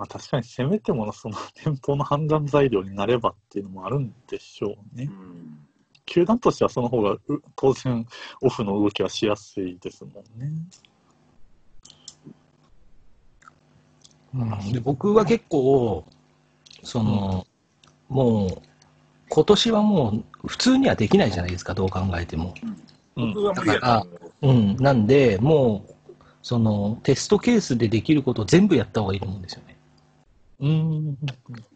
[0.00, 5.04] まあ確かにせめてものその 店舗の判断材料になればっていうのもあるんでしょうね。
[5.04, 5.66] うん。
[6.06, 7.22] 球団としてはその方がう
[7.54, 8.06] 当然
[8.40, 10.50] オフの動きはしやすいですもんね。
[14.32, 16.04] うん、で僕は結構、
[16.82, 17.46] その、
[18.08, 18.62] もう、
[19.28, 22.54] 今年はもう普通にはできないじゃないですか、どう考えても。
[24.40, 25.94] うん、なんで、もう、
[26.42, 29.76] そのテストケースでできることを全部やった方がいいと思うんですよね。
[30.60, 31.18] うん。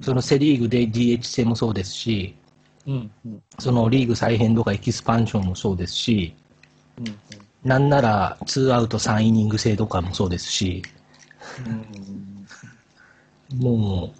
[0.01, 2.37] そのセ・リーグで DH 制もそうですし、
[2.87, 3.11] うん。
[3.25, 3.43] うん。
[3.59, 6.35] そのリーグ再編とかエキスパンションもそうですし、
[6.99, 7.19] うん。
[7.65, 10.83] なんなら2アウト3イニング制とかもそうですし、
[13.57, 14.13] も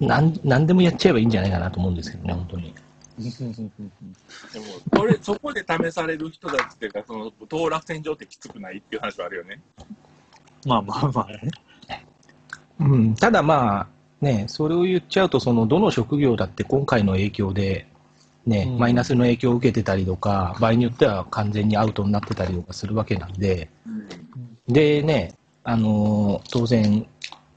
[0.00, 2.74] う、なんなんでもやっちゃえばいいんじゃないかなと思うんですけどね、本当に。
[4.52, 9.60] でもそれ、そこで試される人たちっていうか、その当落線上ってきつくないっていう話はあるよね。
[10.66, 11.50] まあまあまあね。
[12.80, 13.86] うん、ただまあ、
[14.24, 17.86] ね、それを言っちゃうと、そのどの職業だって今回の影響で、
[18.46, 23.70] ねうんマイナスの影響を受けてたりとか、場合によっては完全にアウトになってたりとかするわけなんで、
[24.68, 27.06] でね、あのー当然、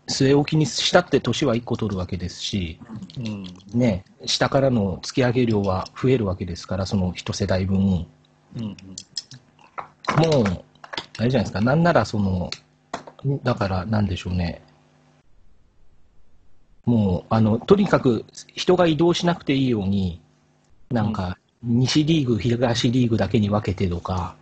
[0.07, 2.79] 据え置きにしたって年は1個取るわけですし、
[3.17, 3.43] うん。
[3.73, 7.77] ね、下からの突き上げ量は増えるわけですから、その一世代分。
[7.79, 8.05] も
[8.55, 8.71] うん。
[8.71, 10.63] う、
[11.17, 12.49] あれじゃないですか、なんならその、
[13.43, 14.61] だからなんでしょうね。
[16.87, 18.23] もう、あの、とにかく
[18.55, 20.21] 人が移動しなくていいように、
[20.89, 24.37] なんか、西リーグ、東リーグだけに分けてとか、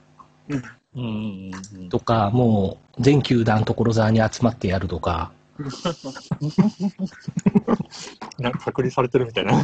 [0.47, 0.63] うん。
[0.95, 1.51] うん。
[1.75, 1.89] うん。
[1.89, 5.31] とか、もう全球団所沢に集まってやるとか、
[8.37, 9.53] なんか隔離されてるみたいな。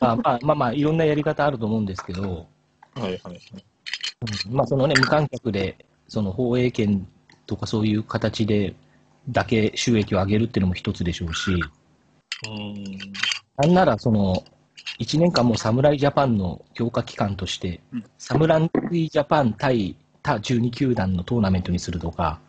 [0.00, 2.46] まあまあまあまあ、いろんなやり方あると思うんですけど、
[2.94, 3.40] はいはいはい。
[4.22, 7.08] うんまあそのね、無観客で、その放映権
[7.46, 8.74] とかそういう形で
[9.28, 11.64] だけ収益を上げるっていうのも一つでしょうし、
[12.46, 13.12] うん。
[13.56, 14.44] なんならその、
[14.98, 22.40] 1年間も侍ジャパンの強化期間としてうん、侍ジャパン対他12球団のトーナメントにするとか、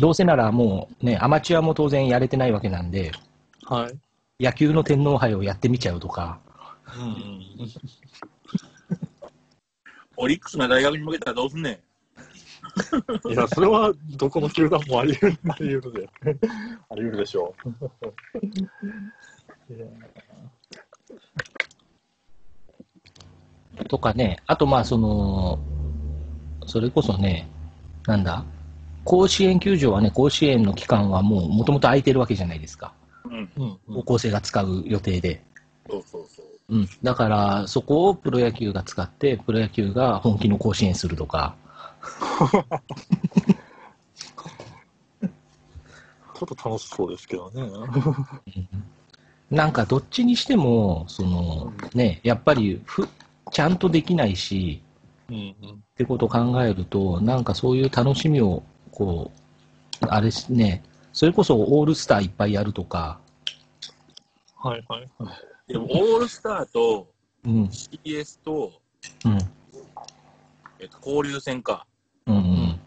[0.00, 3.12] どうせならもうね、アマチュアも当然やれてないわけなんで、
[3.64, 4.44] はい。
[4.44, 6.40] 野球の天皇杯をやってみちゃうとか、
[6.98, 7.40] うん。
[10.16, 11.78] オリックスが大学に向けたらどうすんねん。
[13.32, 16.08] いや、それはどこの球団もあり得る、あり得るで。
[16.90, 17.66] あり得るでしょう。
[23.88, 25.58] とかね、あとまあその、
[26.66, 27.48] それこそね、
[28.06, 28.44] なんだ、
[29.04, 32.92] 甲子園球場はね、甲子園の期間はもうもともと空いてるわけじゃないですか。
[33.24, 33.32] うん。
[33.56, 35.42] うんうん高校生が使う予定で。
[35.88, 36.45] そうそうそう。
[36.68, 36.88] うん。
[37.02, 41.54] だから、そこをプロ野球が使って、プロ野球が本気の甲子園するとか、
[46.36, 47.62] ちょっと楽しそうですけどね。
[49.50, 53.08] なんかどっちにしても、その、ね、やっぱりふ、
[53.52, 54.82] ちゃんとできないし、
[55.30, 55.52] うんうん。
[55.70, 59.30] ってことを考えると、なんかそういう楽しみを、こ
[60.02, 63.18] う、あれね、それこそオールスターいっぱいやるとか、
[64.56, 65.55] はいはいはい。
[65.68, 67.08] でも、オールスターと
[67.46, 68.72] うん、CS と、
[69.24, 69.38] うん、
[70.80, 71.86] えっと、交流戦か。
[72.26, 72.80] うん、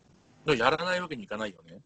[0.46, 0.58] うん。
[0.58, 1.80] やらないわけにいかないよね。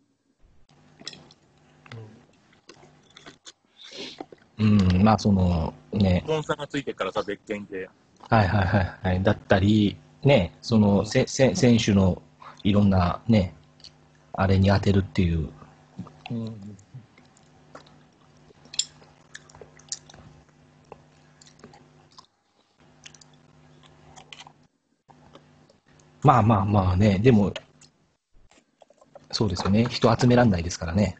[4.57, 7.87] うん、まあその、ね、スポンサーがついてからさ、別件で。
[8.29, 9.21] はいはいはいはい。
[9.21, 12.23] だったり、ね、その、せ、せ、選手の
[12.63, 13.53] いろんなね、
[14.33, 15.49] あれに当てるっていう。
[16.31, 16.77] うん
[26.23, 27.53] まあまあまあね、でも、
[29.31, 29.85] そうですよね。
[29.85, 31.17] 人集めらんないですからね。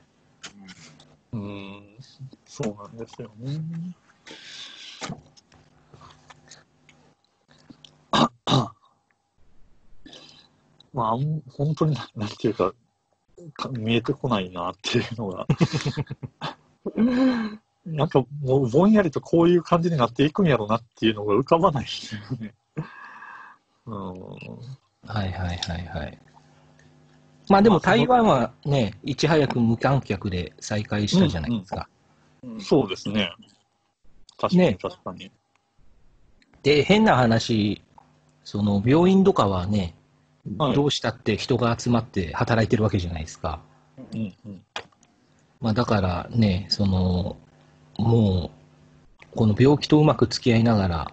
[1.34, 1.84] うん、
[2.46, 3.60] そうなんですよね。
[10.94, 12.74] まあ、あん本当にな、んていうか、
[13.56, 15.48] か見えてこないなっていうのが。
[17.86, 22.54] なんかもうぼんやりとこういう感じになっていくんやろうなっていうのが浮かばないですよね。
[23.86, 24.16] うん。
[25.06, 26.18] はいはいはいはい。
[27.50, 31.88] まあでも台湾はね、いち早く無観客で再開したじゃないですか。
[32.42, 33.32] うんそうですね。
[34.38, 35.32] 確かねに確かに。
[36.62, 37.82] で、変な話、
[38.44, 39.96] その病院とかはね、
[40.58, 43.62] はいどうしたって人が集まって働いてるわけじゃないですか。
[44.14, 44.62] うんうん。
[45.62, 47.38] まあだからね、その、
[47.98, 48.52] も
[49.32, 51.12] う、この病気とうまく付き合いながら、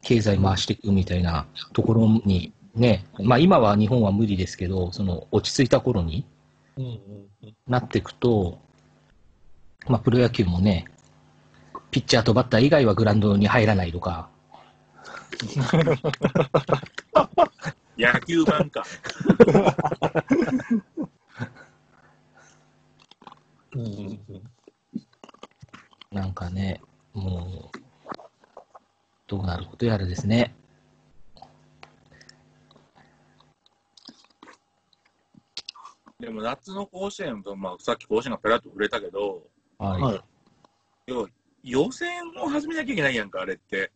[0.00, 6.26] 経済回していくみたいなところにね、まあ今は日本は無理ですけど、その落ち着いた頃に。
[7.66, 8.60] なっていくと、
[9.88, 10.86] まあプロ野球もね、
[11.90, 14.28] ピッチャーとバッター以外はグラウンドに入らないとか、
[17.98, 18.84] 野球版か。
[23.74, 24.20] うん
[26.10, 26.80] なんかね、
[27.12, 27.78] もう、
[29.26, 30.54] どうなることやらですね。
[36.20, 39.42] でも夏の甲子園と、まあ、さっき甲子園がペラッと触れたけど、
[39.78, 40.02] はい。
[40.02, 40.20] はい
[41.06, 41.28] 要は
[41.62, 43.90] 予選を始めなきゃいけないやんか、あれって。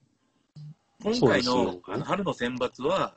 [1.03, 3.15] 今回の春の選抜は、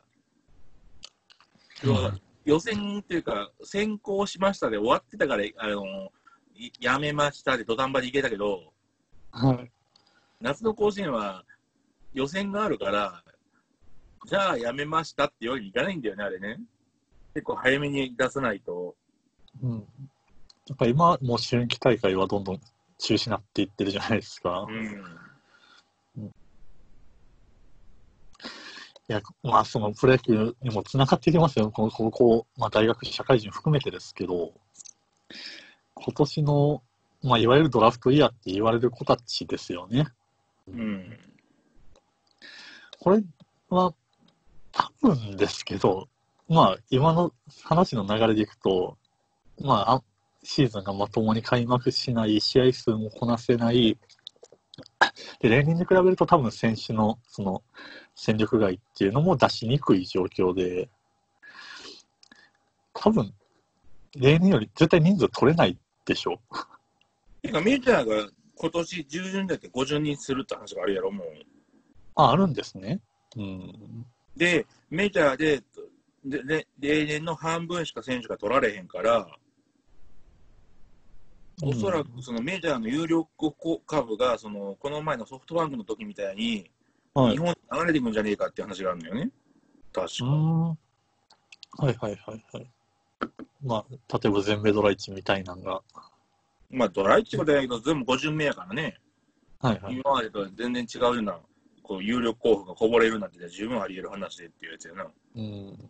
[1.84, 6.12] 要は予選っていうか、先行しましたで終わってたから、あの
[6.56, 8.74] いやめましたで土壇場でいけたけど、
[9.32, 9.72] はい。
[10.42, 11.46] 夏の甲子園は
[12.14, 13.24] 予選があるから、
[14.26, 16.60] じゃあやめましたっていうわけにいかないんだよね、あれね。
[17.36, 18.96] 結構早めに出さないと。
[19.62, 19.86] うん。
[20.68, 22.62] やっぱ今、もう春季大会はどんどん
[22.98, 24.72] 中止になっていってるじゃないですかう。
[24.72, 26.26] ん。
[29.08, 31.70] いや、まあ、そのプロ野球にもつながってきますよ。
[31.72, 34.54] この高校、まあ、大学、社会人含めてですけど、
[35.94, 36.82] 今年の、
[37.22, 40.08] まあ、いわゆるドラフトイヤーって言われる子たちですよね。
[40.70, 41.20] うん。
[42.98, 43.22] これ
[43.70, 43.94] は、
[44.72, 46.08] 多分ですけど、
[46.48, 47.34] まあ、今の
[47.64, 48.98] 話の流れでいくと、
[49.60, 50.04] まあ、あ
[50.44, 53.98] シーズンがまともに開幕しない、試合数もこなせない、
[55.40, 57.64] で、例年に比べると多分選手の、その、
[58.16, 60.90] 戦力外っていうのも出しにくい状況で、
[62.94, 63.34] 多分、
[64.16, 66.40] 例年より絶対人数取れないでしょ
[67.42, 71.28] ていうか、メジャーが今年中旬だけ50人するって話があるやろ、もう。
[72.16, 73.02] あ、あるんですね。
[73.36, 74.06] うん。
[74.38, 75.62] で、メジャーで、
[76.26, 79.28] でで例年の半分しか選手が取られへんから、
[81.62, 83.28] おそらくそのメジャーの有力
[83.86, 86.70] 株が、そのこの前のソフトバンクの時みたいに、
[87.14, 87.38] はい日。
[87.38, 89.32] 本に流れていくんじゃねえかっていう話があるんだよね。
[89.94, 90.26] 確か。
[90.26, 90.68] うん。
[90.70, 90.78] はい
[91.86, 92.72] はいはいはい。
[93.64, 95.82] まあ、例えば全米ドラ1みたいなのが。
[96.70, 98.98] まあ、ドライってことだけど、全部50名やからね、
[99.60, 99.96] はいはい。
[99.96, 101.40] 今までとは全然違うような、
[101.86, 105.08] こう有力候補がこぼれるなんて十分あり得る話でっていうやつやな。
[105.36, 105.90] うん。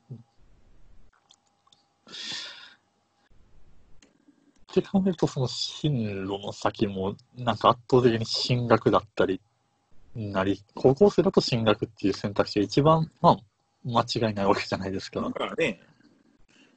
[4.72, 9.40] って考えると、その進路の先も、なんか圧倒的に進学だったり、
[10.16, 13.38] なり、高校生だと進学っていう選択肢が一番、まあ、
[13.86, 15.30] 間違いないわけじゃないですかだ。
[15.32, 15.80] からね、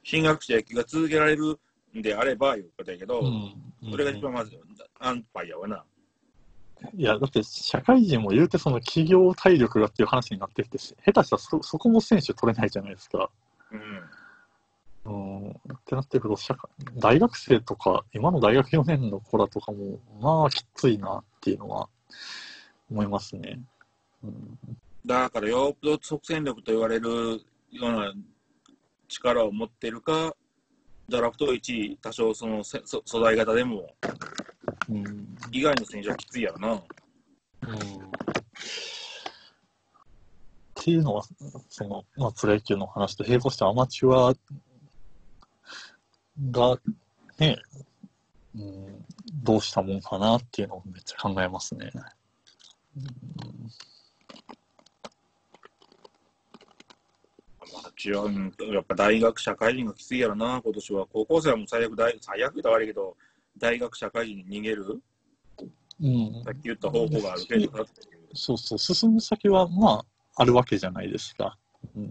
[0.03, 1.59] 進学者野球が続けられる
[1.97, 3.91] んであればいうことやけど、うん。
[3.91, 4.57] それが一番まず
[4.99, 5.83] 安牌やわな。
[6.95, 13.29] いや、だって社会人も言うてその企業体力がっていう話になってきて、下手したらそそこも選手取れないじゃないですか。
[15.05, 15.11] うん。
[15.11, 15.49] うん。
[15.51, 15.53] っ
[15.85, 16.55] てなってくると社、
[16.95, 21.89] 大学生とか、今の大学4年の子らとかも、まあきついなっていうのは
[22.89, 23.59] 思いますね。
[24.23, 24.57] うん、
[25.05, 27.09] だからよっぽど即戦力と言われる
[27.71, 28.13] ような
[29.07, 30.33] 力を持ってるか、
[31.07, 33.95] ドラフト1位、多少その素材型でも、
[34.89, 35.37] うん。
[35.51, 36.75] 以外の選手はきついやろな。
[36.75, 36.81] っ
[40.75, 41.23] ていうのは、
[41.69, 44.33] その、まあ、プロ野球の話と並行してアマチュア
[46.51, 46.79] が、
[47.37, 47.57] ね、
[48.55, 49.05] うん、
[49.43, 51.91] どうしたもんかなっていうのをめっちゃ考えますね。
[52.97, 53.03] うん
[57.71, 61.05] まあ、違う、やっぱ大学、社会人がきついやろな、今年は。
[61.11, 63.15] 高校生はもう最悪大、最悪言ったら悪いけど、
[63.59, 65.01] 大学、社会人に逃げる、
[66.01, 66.43] うん。
[66.43, 67.85] さっき言った方法があるけど。
[68.33, 70.05] そうそう、進む先は、まあ、
[70.35, 71.57] あるわけじゃないですか。
[71.95, 72.09] ううんん。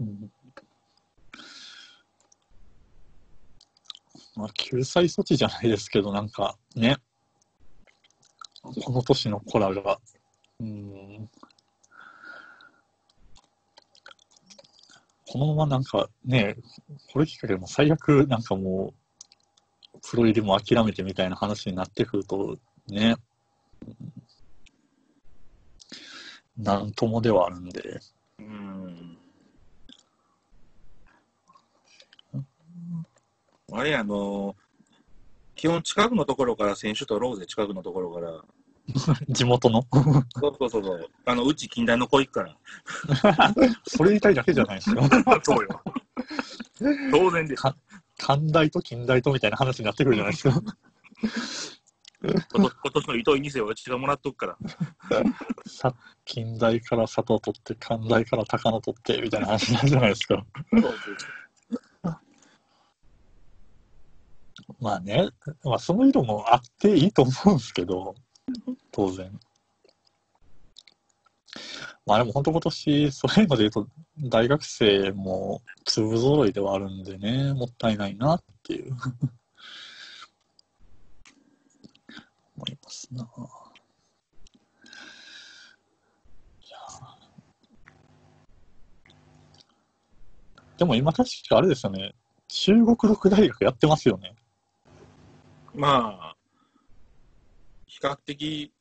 [0.00, 0.30] うん。
[4.36, 6.96] まあ、救済措置じゃないですけど、なんかね、
[8.62, 9.98] この年の子らが、
[10.60, 11.30] うん、
[15.36, 16.56] このままなんかね、
[17.12, 18.94] これきっかけでも最悪なんかも
[19.94, 22.56] う、プロ入りも諦めてみたいな話になってくると、
[22.88, 23.16] ね、
[26.56, 28.00] なんともではあるんで、
[28.38, 29.18] うん。
[33.72, 34.56] あれ、あの
[35.54, 38.42] 基本近くのところから選手取ろうぜ、近くのところから。
[39.28, 39.84] 地元の？
[39.92, 41.10] そうそうそうそう。
[41.24, 42.56] あの、うち近代の子行くから。
[43.86, 45.08] それ言いたいだけじゃないですか。
[45.42, 45.82] そうよ。
[47.10, 47.62] 当然です。
[48.18, 50.62] 寛大と近代とみたいな話になってくるじゃないですか。
[52.22, 54.56] 今年今年の糸井2世はうちがもらっとくから。
[55.66, 60.44] さ近代から佐藤取って、寛大から高野取ってみたいな話になるじゃないですか。
[64.80, 65.28] まあね、
[65.62, 68.14] まあその色もあっていいと思うんですけど、
[68.92, 69.38] 当然。
[72.06, 73.88] まあでも本当今年、そういうので言うと、
[74.18, 78.96] 大学生も粒揃いではあるんでね、もったいないなっていう。
[82.56, 83.22] 思いますな。
[83.24, 83.26] い
[86.70, 86.78] や
[90.78, 92.14] でも今確かあれですよね、
[92.48, 94.36] 中国六大学やってますよね。
[95.74, 96.35] まあ、
[97.96, 98.72] 比較的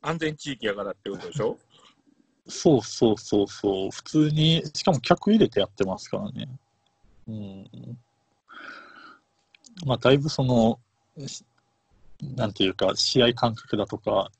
[0.00, 1.58] 安全地域やからってことでしょ？
[2.48, 6.48] そうそうそうそう、普通に、しかも客入れてやってますからね。
[7.28, 7.70] うん。
[9.84, 10.80] まあ、だいぶその、
[11.26, 11.44] し
[12.34, 14.30] なんていうか、試合感覚だとか、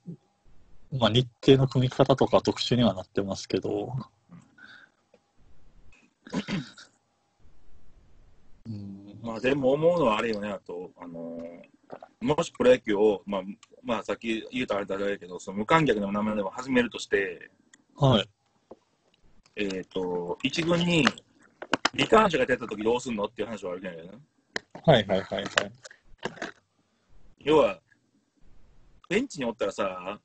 [0.98, 3.92] まあ、日程の組み方とか特殊にはなってますけど、
[8.66, 11.79] うん、まあでも思うのはあれよね、あと、あのー
[12.20, 13.42] もしプロ野球を、まあ、
[13.82, 17.50] まあさっき言うとあれだけど、その無観客の名前でも始めるとして、
[17.96, 18.28] はい。
[19.56, 21.06] えっ、と、一軍に
[21.94, 24.18] 罹患者が出たときどうすんのっていう話はあるじゃないかな。
[24.92, 25.46] はいはいはいはい。
[27.40, 27.80] 要は、
[29.08, 30.20] ベンチにおったらさ、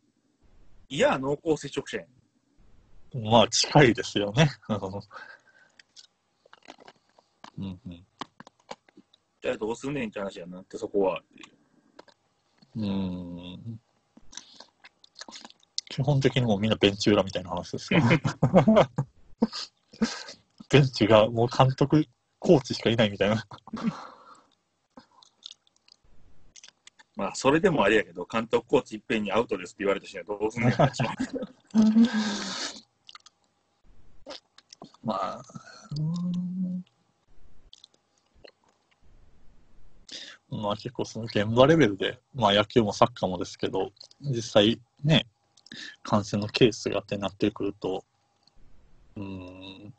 [0.89, 3.24] いや、濃厚接触者やん。
[3.24, 4.49] まあ、近いですよね。
[7.57, 8.05] うんうん。
[9.41, 11.20] じゃあどうすんねんって話やなって、そこは。
[11.20, 13.80] うーん
[15.89, 18.01] 基本的にもうみんなベンチ裏みたいな話ですよ。
[20.69, 22.05] ベンチがもう監督、
[22.38, 23.47] コーチしかいないみたいな。
[27.15, 30.93] まあ、それでもあれやけど、監督コーチいっぺんにアウトですって言われたし、どうすんのかな
[35.01, 35.41] まあ、
[35.97, 36.01] う
[36.41, 36.44] ん
[40.49, 43.91] まあ結構その現場レベルで、まあ野球もサッカーもですけど、
[44.21, 45.25] 実際ね、
[46.03, 48.03] 感染のケースがってなってくると、
[49.17, 49.93] うん、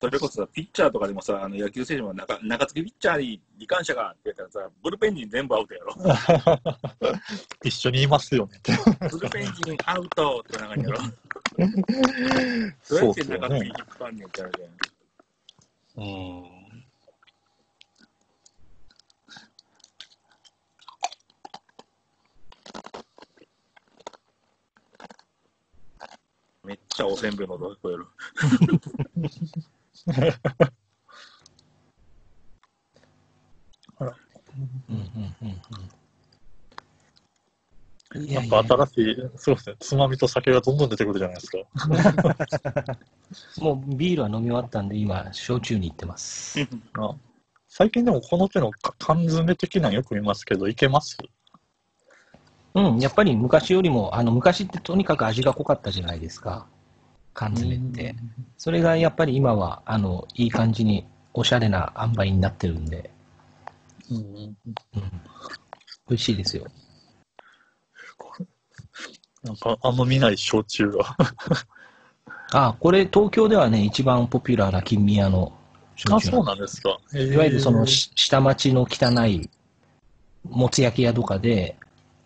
[0.00, 5.94] それこそさ、ピッチャーとかでもさ、あの野球選手も中中継ぎピッチャーに罹患者がって言ったらさ、ブルペン陣全部アウトやろ。
[7.64, 8.60] 一緒にいますよね。
[9.10, 10.98] ブルペン陣アウトってな感じやろ。
[11.58, 14.97] どうやって中継ぎ引っ張んねんってあるじゃん。
[15.98, 16.44] うん。
[26.64, 28.06] めっちゃおせんべいの音が聞こえる。
[34.88, 35.97] うんうんうんうん。
[38.14, 41.58] いやっぱ新しい、そうですね、つまみと酒がどんどん出てくるじゃないですか。
[43.60, 46.58] もうビールは飲み終わったんで、今、焼酎に行ってます。
[46.94, 47.14] あ
[47.68, 51.18] 最近でもこの手のか缶詰的なのよく見ますけど、いけます？
[52.74, 56.66] うん、やっぱり昔よりも、あの昔ってとにかく味が濃かったじゃないですか、
[57.34, 58.14] 缶詰って。
[58.56, 63.10] それがやっぱり今はあのいい感じにおしゃれな塩梅になってるんで、
[64.10, 64.16] うん。
[64.16, 64.56] うん、
[66.08, 66.66] 美味しいですよ。
[69.48, 71.16] なんかあんま見ない焼酎が。
[72.52, 76.98] あ、これ東京ではね、一番ポピュラーな金宮のあ、焼酎そうなんですか。
[77.14, 79.48] いいわゆるそのし下町の汚い
[80.44, 81.76] もつ焼き屋とかで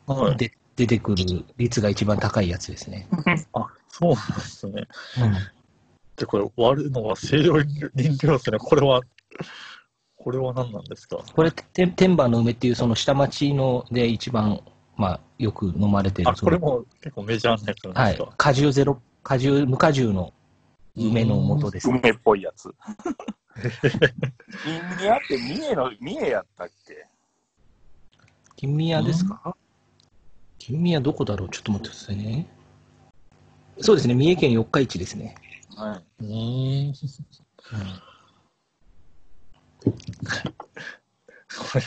[0.06, 0.36] はい。
[0.36, 3.06] で出てくる率が一番高いやつですね。
[3.52, 4.86] あ、そうなんですね。
[5.20, 5.34] うん
[6.14, 7.66] で、これ割るのは清涼飲
[8.22, 8.58] 料ですね。
[8.58, 9.00] これは、
[10.16, 11.16] これは何なんですか？
[11.16, 14.60] これ、て天馬の梅っていうその下町ので一番、
[14.96, 20.32] まあ、よく飲まれてるあ、これも結構メジャーなやつなんはいですか？、果汁ゼロ、果汁、無果汁の
[20.96, 21.98] 梅の素です、ね。
[22.02, 22.72] 梅っぽいやつ。
[24.62, 27.06] 金宮って三重の、三重やったっけ？
[28.56, 29.56] 金宮ですか？
[30.58, 31.48] 金宮どこだろう？
[31.48, 32.46] ちょっと待ってくださいね。
[33.80, 35.34] そうですね、三重県四日市ですね。
[35.74, 36.04] はい。
[36.22, 36.92] うーん。
[41.58, 41.82] これ、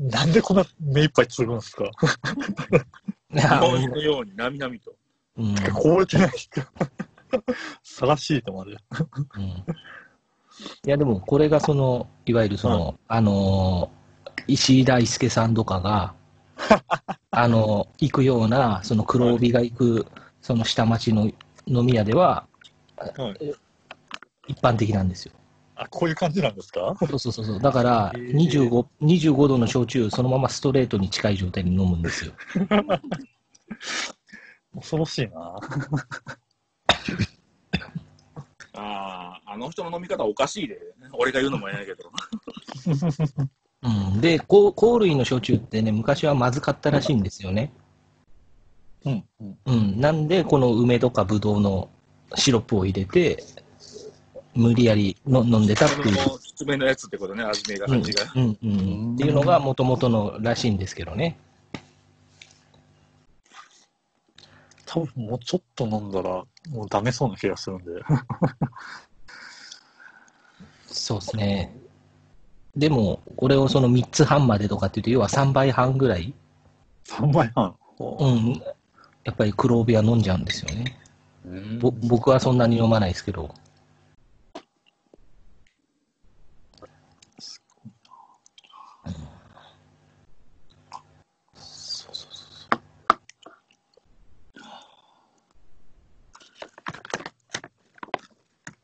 [0.00, 1.84] なんでこんな目いっぱいつぐんですか？
[1.84, 4.92] いや氷のように、なみなみと。
[5.36, 6.62] うん凍れてない人。
[7.82, 8.72] さらしいとまで。
[8.72, 8.74] う
[9.38, 9.62] んい
[10.84, 14.00] や、でも、これがその、いわゆるその、あのー
[14.46, 16.14] 石井大輔さんとかが、
[17.30, 20.06] あの行くような、その黒帯が行く、
[20.40, 21.30] その下町の
[21.66, 22.46] 飲み屋では、
[22.96, 23.52] はい
[24.48, 25.32] 一般的なんですよ。
[25.82, 26.94] あ、こういう感じなんですか？
[26.98, 27.60] そうそうそうそう。
[27.60, 32.32] だから、へー25、25度の焼酎、そのままストレートに近い状態に飲むんですよ。
[34.76, 35.54] 恐ろしいな。
[38.74, 40.78] ああ、あの人の飲み方おかしいで。
[41.12, 42.04] 俺が言うのもえないけど。
[43.82, 47.72] うん、で、こう香類の焼酎ってね、昔はまずかったらしいんですよね。
[49.06, 49.24] うん。
[49.40, 49.98] うんうん。
[50.00, 51.88] なんで、この梅とかブドウの
[52.36, 53.42] シロップを入れて、
[54.54, 56.14] 無理やりの飲んでたっていう。
[56.28, 58.24] もうきつめのやつってことね、味めが、うん味が。
[58.34, 61.36] うんうん、っていうのがもともとのらしいんですけどね。
[64.86, 66.30] 多分もうちょっと飲んだら、
[66.70, 67.92] もうダメそうな気がするんで。
[70.86, 71.76] そうですね。
[72.76, 76.34] でも、これをその3つ半までとかっていうと、要は3倍半ぐらい、
[77.06, 77.74] 3倍半。
[77.98, 78.62] うん、
[79.24, 80.96] やっぱり黒帯は飲んじゃうんですよね。
[81.44, 83.54] うんぼ僕はそんなに飲まないですけど。
[91.54, 92.80] そうそうそう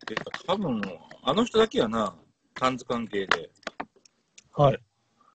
[0.07, 0.14] で
[0.47, 0.80] 多分、
[1.24, 2.14] あの人だけやな、
[2.55, 3.51] 漢字関係で。
[4.53, 4.78] はい。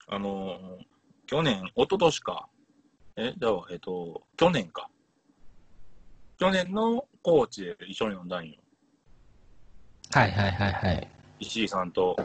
[0.07, 0.57] あの、
[1.27, 2.47] 去年、一昨年か。
[3.17, 4.89] え、じゃあ、えっと、去年か。
[6.39, 8.55] 去年のコーチで一緒に飲んだんよ。
[10.13, 11.07] はいはいはいはい。
[11.39, 12.15] 石井さんと、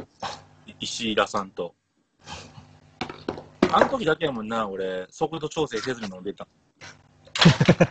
[0.66, 1.74] い石井田さんと。
[3.72, 6.46] あの時だけやもんな、俺、速度調整せずに飲んでた。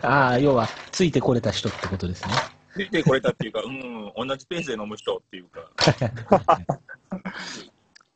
[0.02, 2.55] ああ、要は、ついてこれた人ってことですね。
[2.76, 5.70] 出てこれたっていうか、うん、同じペースで飲む人っていうか。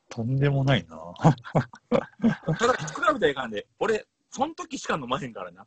[0.09, 0.97] とんでもないな。
[2.59, 5.67] ただ、比べたらいかんで、俺、その時しか飲まへんからな。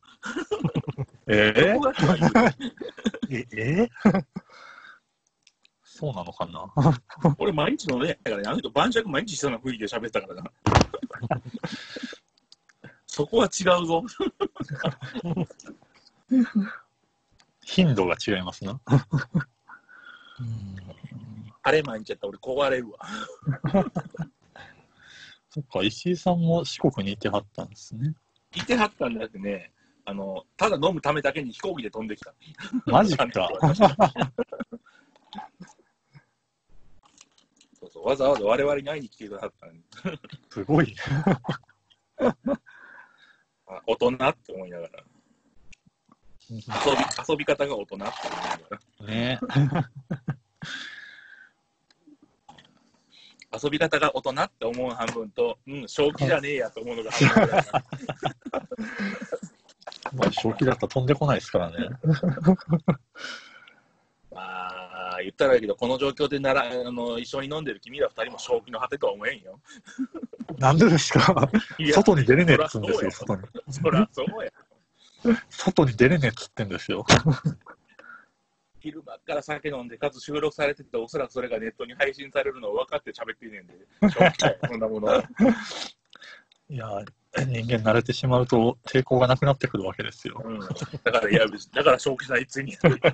[1.28, 2.16] え僕だけは
[3.30, 3.90] 言うええ？
[5.84, 6.74] そうなのかな？
[7.38, 10.52] 俺毎日飲んでないからね、あの人晩酌毎日しそうな雰囲気で喋ってたからな。
[13.08, 14.04] そこは違うぞ。
[17.66, 18.80] 頻度が違いますな。
[21.66, 23.00] あれ毎日やったら俺壊れるわ。
[25.50, 28.16] そっか、石井さんも四国にいてはったんですね。
[28.56, 29.72] いてはったんだってね、
[30.06, 32.34] あの、ただ飲むためだけに飛行機で飛んできた。
[32.86, 33.28] マジか。
[37.80, 39.84] そうそう、わざわざ我々に会いに来てくださったのに。
[40.50, 40.96] すごい。
[43.68, 45.04] あ大人って思いながら。
[46.56, 46.68] 遊び
[47.30, 49.08] 遊び方が大人って思いながら。
[49.08, 49.40] ね
[53.64, 57.84] 遊び方が大人って思う半分と、うん、正気じゃねえやと思うのが半分ぐらいかな
[60.14, 61.78] まあ、 正気だったら飛んでこないですからね。
[64.32, 64.40] ま
[65.16, 69.60] あ、言ったらいいけど、この状況でならあの一緒に飲んでる君ら二人も正気の果てとは思えんよ。
[70.58, 71.50] なんでですか？
[71.94, 73.48] 外に出れねえっつうんですよ、そ外に。
[73.70, 74.52] そらそうや。
[75.50, 77.06] 外に出れねえっつってんですよ。
[78.80, 83.74] 昼間から酒飲んで、かつ収録されてて、おそらくそれがネットに配信されるのを分かって喋ってんねんで、
[84.68, 85.24] そんなもの。
[86.70, 86.88] いや、
[87.38, 90.42] 人間慣れてしまうと抵抗がなくなってくるわけですよ。
[90.44, 92.74] うん、だから、いや、だから正気ないついに。
[92.74, 93.12] やんか。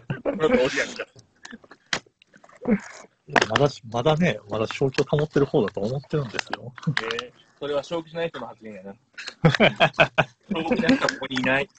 [3.50, 6.74] まだ、まだね、まだ正気を保ってる方だと思ってるんですよ。
[6.88, 8.96] えーそれは正気ない人の発言やな。
[9.44, 11.70] 正気ない人はここにいない。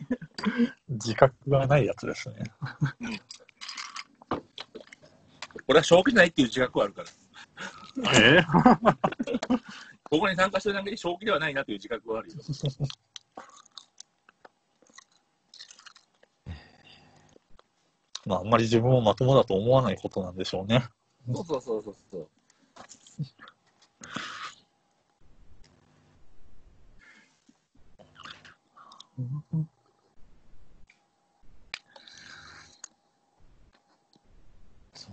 [0.89, 2.45] 自覚がないやつですね。
[5.66, 7.09] 俺は正気ないっていう自覚はあるから。
[8.14, 8.43] え
[10.11, 12.37] ここに参加してるだけで正気ではないなという自覚はあるよ。
[18.26, 20.85] まあ、あんまり自分をまともだと思わないことなんでしょうね。
[21.33, 22.28] そうそうそうそうそう。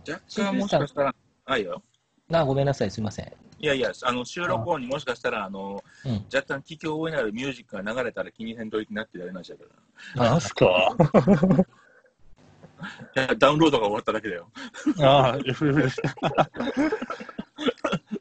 [0.08, 1.82] 若干もしかしたら、あいよ。
[2.30, 3.32] なごめんなさい、すみません。
[3.60, 9.64] いやいや、あの収録後にもしかしたら、あの、うん若干聞き覚えのあるミュージックが流れたら気にせんといてなってやりましたか
[10.16, 10.30] ら。
[10.30, 10.96] なんすか
[13.16, 14.52] いやダウンロードが終わっただけだよ。
[15.02, 16.00] ああ、FF です。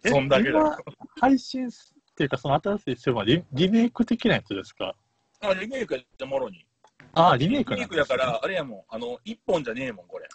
[0.04, 0.78] えそんだけだ
[1.20, 1.72] 配信っ
[2.16, 4.94] ていうか、その新しいセブンはリリメイク的なやつですか？
[5.40, 6.66] あ、リメイクやったもろに。
[7.14, 10.28] ああ、リメイクリメイクやから、あれやもん、あの、一本じゃねえもん、これ。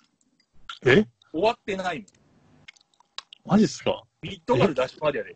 [0.86, 1.06] え？
[1.32, 2.08] 終わってないもん。
[3.46, 4.04] マジっすか？
[4.22, 5.36] ビットガル出しまでやで。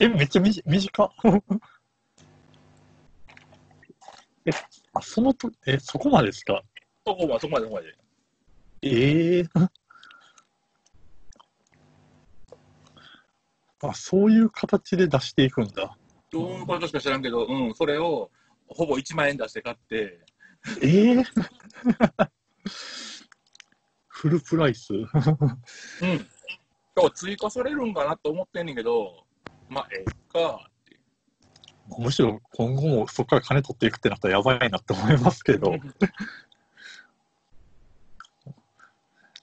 [0.00, 1.10] え、めっちゃみじ短っ。
[4.46, 4.50] え、
[4.94, 6.62] あ、そのと、え、そこまでですか？
[7.06, 7.96] そこはそこまでそこまで。
[8.82, 9.38] え？
[9.40, 9.44] え
[13.82, 15.96] あ、そういう形で出していくんだ。
[16.30, 18.30] どういうことしか知らんけど、うん、それを
[18.68, 20.20] ほぼ1万円出して買って、
[20.82, 21.24] ええ
[24.08, 24.92] フルプライス？
[24.94, 25.06] うん。
[26.96, 29.26] 今日追加されるんかなと思ってんねんけど、
[29.68, 30.98] まあ、ええかって。
[31.98, 35.74] むしろ今後もそこから金取っていくってなったらやばいなって思いますけど。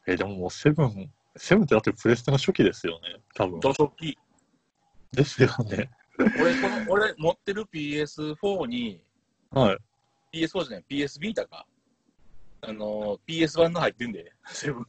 [0.07, 3.59] え、でももうセブン、セブンってだってプレステの初期ですよね、多分。
[3.59, 4.17] 土食器。
[5.11, 5.91] ですよね。
[6.19, 9.01] 俺、この、俺持ってる PS4 に、
[9.53, 9.77] はい。
[10.41, 11.65] PS4 じゃない、PS ビータか？
[12.61, 14.85] あの、PS 版の入ってんで、 セブン。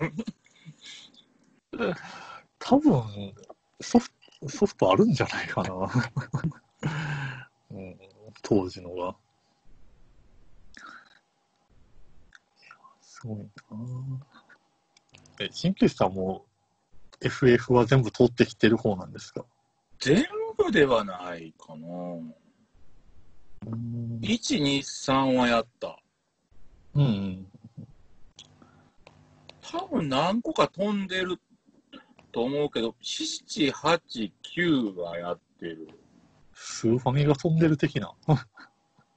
[2.58, 3.34] 多分
[3.80, 4.10] ソフ
[4.40, 5.70] ト、ソフトあるんじゃないかな。
[7.72, 7.98] うん、
[8.42, 8.96] 当時のが。
[8.96, 9.14] いや
[13.02, 13.46] すごいな。
[15.40, 16.46] え、新旧さんも
[17.20, 19.44] FF は全部通ってきてる方なんですか？
[19.98, 20.24] 全
[20.56, 21.88] 部ではないかな。
[23.66, 24.18] うん。
[24.22, 25.98] 1、2、3はやった。
[26.94, 27.46] うん。
[29.60, 31.38] 多分何個か飛んでる
[32.32, 35.88] と思うけど、7、8、9はやってる。
[36.52, 38.12] スーファミが飛んでる的な。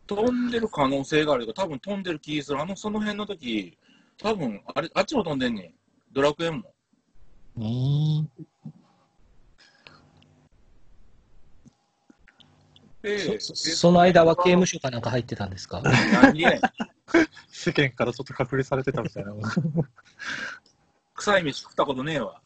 [0.08, 2.62] 飛んでる可能性があるけど、多分飛んでる気する。
[2.62, 3.78] あの、その辺の時、
[4.18, 5.74] 多分あれ、あっちも飛んでんねん。
[6.14, 6.74] ドラクエも。
[7.58, 8.30] うん。
[13.08, 15.82] で、そその間は刑務所かなんか入ってたんですか？
[17.50, 19.34] 世間からちょっと隔離されてたみたいな。
[21.16, 22.42] 臭い飯食ったことねえわ。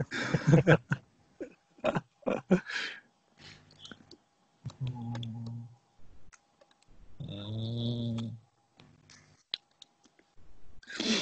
[7.20, 8.38] うん。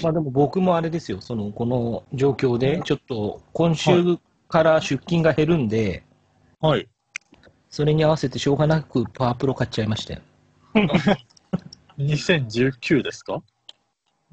[0.01, 4.17] まあでも僕もあれですよ、その、この状況で、ちょっと今週
[4.47, 6.03] から出勤が減るんで、
[6.59, 6.87] はい。
[7.70, 10.22] それに合わせてしょうがなくパワープロ買っちゃいましたよ。
[11.97, 13.41] 2019ですか？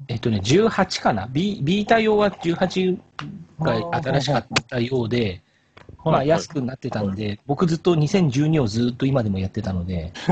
[0.07, 2.99] えっとね、18かな、ビビータ用は18
[3.59, 5.41] が新しかったようで、
[6.05, 10.13] まあ安くなってたんで、僕ずっと2012をずっと今でもやってたので、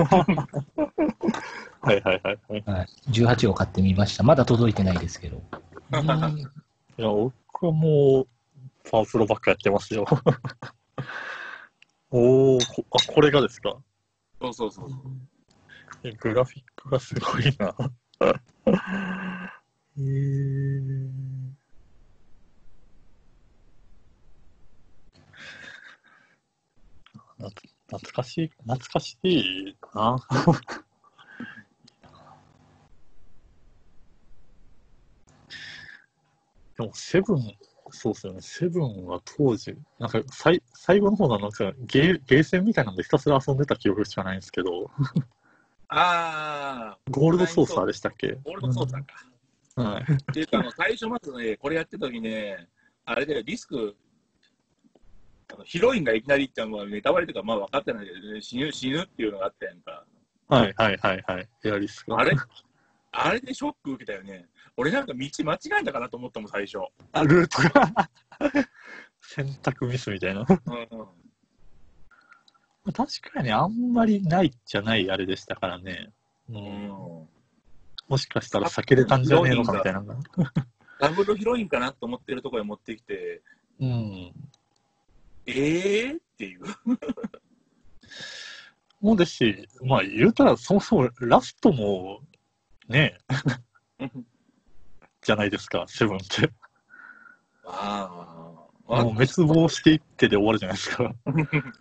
[1.82, 2.64] はいはいはいはい。
[2.66, 4.24] はい、18を買ってみました。
[4.24, 5.42] まだ届いてないですけど。
[6.98, 8.28] いや、僕はもう、
[8.90, 10.06] パワープロばっかやってますよ。
[12.18, 13.76] おーこ、あ、これがですか？
[14.42, 14.88] そうそうそう。
[16.04, 17.76] えグラフィックがすごいな。
[19.98, 21.10] えー、
[27.38, 27.50] な
[27.88, 30.18] 懐かしい、懐かしいな。
[36.78, 37.58] でも、セブン、
[37.96, 38.42] そうですよね。
[38.42, 44.92] セブンは当時、なんか最最後の方のなんかゲーゲーセンみたいなんでひたすら遊んでた記憶しかないんですけど、
[45.88, 48.34] ああ、ゴールドソーサーでしたっけ？
[48.44, 49.92] ゴールドソーサーか。
[49.92, 50.04] はい。
[50.04, 52.68] っていうか、あの最初まずね、これやってた時ね、
[53.06, 53.96] あれでリスク、
[55.54, 60.06] あのヒロインがいきなりってのはネタバレとかまあ分かってないけど、ね、死ぬ死ぬっていうのがあったやんか。
[60.48, 61.50] はいはいはいはい。
[61.64, 62.20] エアリスが。
[62.20, 62.36] あれ？
[63.18, 64.48] あれでショック受けたよね。
[64.78, 66.80] 俺なんか道間違えたかなと思ったもん、最初。
[67.14, 68.10] あ、ルートが。
[69.22, 70.42] 選択ミスみたいな。
[70.42, 70.48] うん
[72.86, 76.12] うん、確かにあんまりないじゃないあれでしたからね。
[76.50, 76.56] うん。
[76.58, 77.28] うん
[78.08, 80.04] もしかしたら避けれたんじゃねえのかみたいな。
[81.00, 83.42] ダブルヒロインかなと思ってるところに持ってきて、
[83.80, 84.34] うん。
[85.48, 86.62] えーっていう。
[89.02, 92.22] もうですし、まあ言うたらそもそもラストも、
[92.88, 93.18] ね
[94.00, 94.10] え、
[95.22, 96.52] じゃないですか、セブンって。
[97.66, 101.16] あもう滅亡していってで終わるじゃないですか。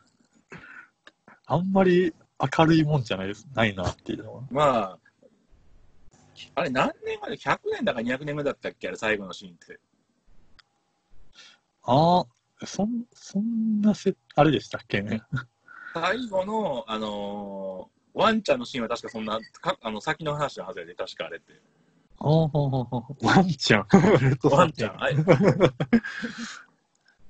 [1.46, 2.14] あんまり
[2.58, 4.42] 明るいもんじゃないです、ないなっていうのは。
[4.50, 4.98] まあ、
[6.54, 9.78] あれ何年まで ?100 年だか200年目だったっけあれ最後のシーンって。
[11.82, 15.20] ああ、そん、そんなせ、あれでしたっけね。
[15.92, 21.52] 最後の、あのーワンちゃんのシーンは確かそんな、かあの先の話のはずやで、確かあれって。
[22.20, 22.30] ああ、
[23.22, 23.86] ワンちゃん。
[24.44, 25.16] ワンちゃん、 はい。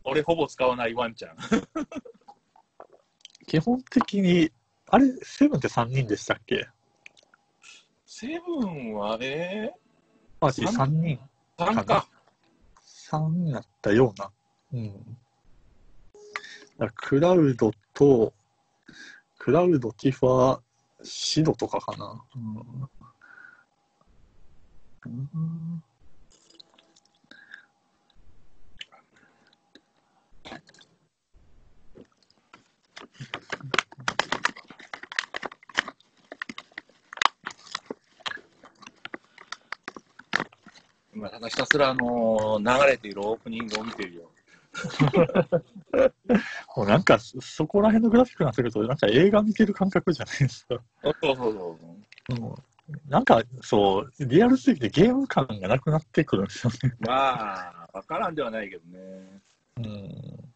[0.05, 1.37] 俺ほぼ使わないワンちゃん。
[3.49, 4.53] 基本的に、
[4.89, 6.69] あれ、セブンって3人でしたっけ？
[8.05, 9.73] セブンは、え
[10.41, 11.19] マジ？3人。
[11.57, 12.07] ー、3か。
[13.11, 14.31] 3やったような。
[14.75, 15.17] うん。
[16.97, 18.35] クラウドと、
[19.39, 20.63] クラウド、ティファ、シ
[21.43, 22.25] ドとかかな。
[22.35, 22.57] うん
[25.07, 25.83] うん
[41.15, 44.34] 今、ただひたすら、あの流れているオープニングを見てるよ。
[46.77, 50.81] もうなんか、そそこら辺のグラフィックになってくると、なんか映画見てる感覚じゃないですか。
[51.03, 51.79] そうそうそ
[52.31, 52.35] う。
[52.35, 52.55] うん
[53.09, 56.95] なんか、そう、リアルすぎてゲーム感がなくなってくるんですよね。
[57.01, 59.41] まあ、わからんではないけどね。
[59.79, 60.55] うん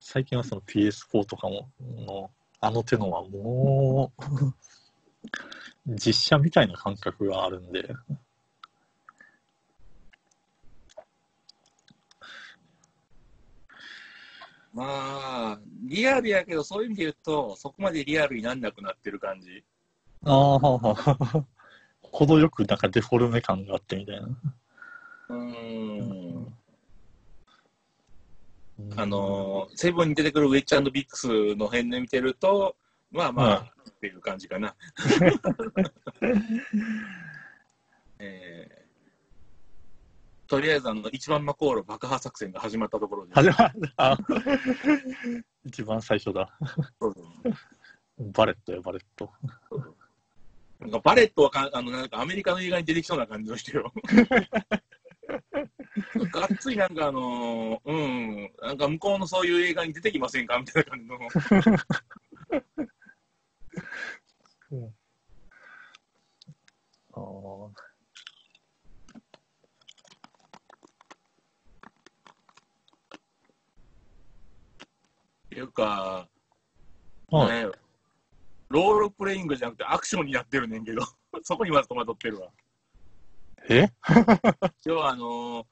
[0.00, 2.30] 最近はその PS4 とかも、の
[2.60, 4.24] あの手のはもう、
[5.96, 7.94] 実写みたいな感覚があるんで、
[14.72, 19.62] まあ、リアルやけど、そういう意味で言うと、そこまでリアルになんなくなってる感じ。
[20.24, 20.58] ああ、
[22.00, 24.28] 程よくなんかデフォルメ感があってみたいな。
[25.28, 26.46] うーん。
[28.78, 32.74] うんあのー、セブンに出てくるウェッジビックスの辺で見てると、
[33.12, 34.74] まあまあ、うんっていう感じかな。
[38.18, 38.81] えー
[40.52, 43.72] とりあえずあの1番マコール爆破作戦が始まったところで、始まった。
[43.96, 44.18] あ
[45.64, 46.50] 一番最初だ。
[47.00, 49.30] そうそうバレットよ、バレット。
[50.78, 53.94] なんかバレットはかあのなんかアメリカの映画に出てきそうな感じの人よ。
[56.30, 61.18] がっつりなんかあのーうん、なんか向こうのそういう映画に出てきませんかみたいな感じの。
[67.14, 67.81] あー
[75.52, 76.26] っていうか、
[77.30, 77.70] はいね、
[78.70, 81.02] ロールプレイングじゃなくてアクションになってるねんけど、
[81.44, 82.48] そこにまず戸惑ってるわ。
[83.68, 83.86] え？
[84.86, 85.66] 要はあのー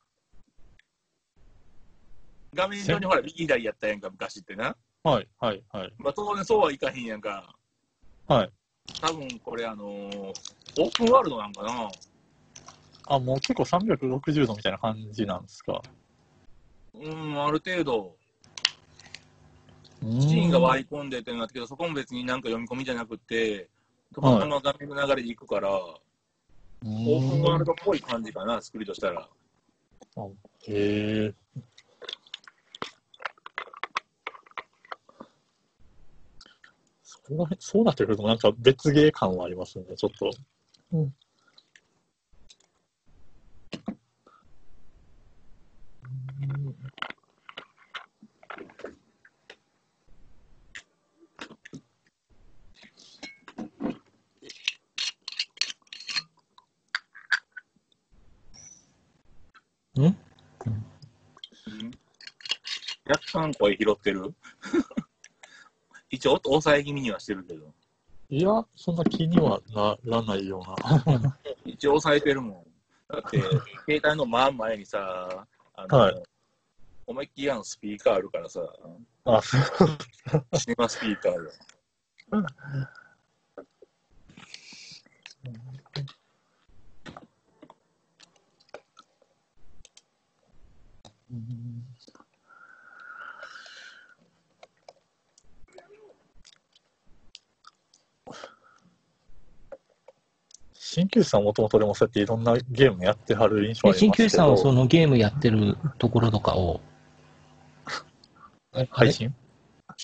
[2.52, 4.76] 画面上にほら、右左やったやんか、昔ってな。
[5.04, 5.94] はい、はい、はい。
[5.98, 7.54] まあ、当然そうはいかへんやんか。
[8.26, 8.50] はい。
[9.00, 10.32] 多分これ、あのー
[10.80, 11.88] オープンワールドなんかな。
[13.06, 15.80] あ、もう結構360度みたいな感じなんですか？
[16.94, 18.16] うん、ある程度、
[20.02, 23.68] シシーンが割り込んでってなったけど、そこも別になんか読み込みじゃなくて、
[24.14, 29.28] そのまま画面の流れでいくから、オープンワールドっぽい感じかな、作りとしたら。
[30.68, 31.34] へえ。
[37.02, 40.30] そうそうなってくると、なんか別ゲー感はありますね、ちょっと。
[40.92, 41.14] うん。
[59.96, 60.02] ん？
[60.02, 60.16] うん
[63.08, 64.34] 若干声拾ってる？
[66.10, 67.72] 一応、抑え気味にはしてるけど。
[68.28, 70.62] いや、そんな気にはならないよ
[71.06, 71.38] うな。
[71.64, 72.64] 一応抑えてるも
[73.08, 73.12] ん。
[73.12, 73.40] だって、
[73.86, 76.22] 携帯の真ん前にさ、あの、はい
[77.10, 78.60] 思いっきりあのスピーカーあるからさ、
[79.24, 81.50] あ、シネマスピーカーよ。
[100.92, 104.12] 鍼灸師さんもともとでもそうやっていろんなゲームやってはる印象ありますけど。
[104.12, 106.80] 鍼灸師さんはそのゲームやってるところとかを、
[108.90, 109.32] 配信？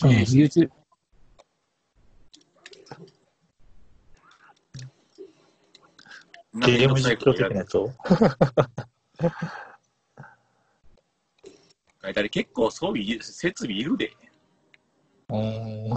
[0.05, 0.71] うん、YouTube、
[6.55, 7.91] ゲーム実況的なやつを？
[12.15, 14.13] あれ結構そういう設備いるで。
[15.29, 15.89] うーん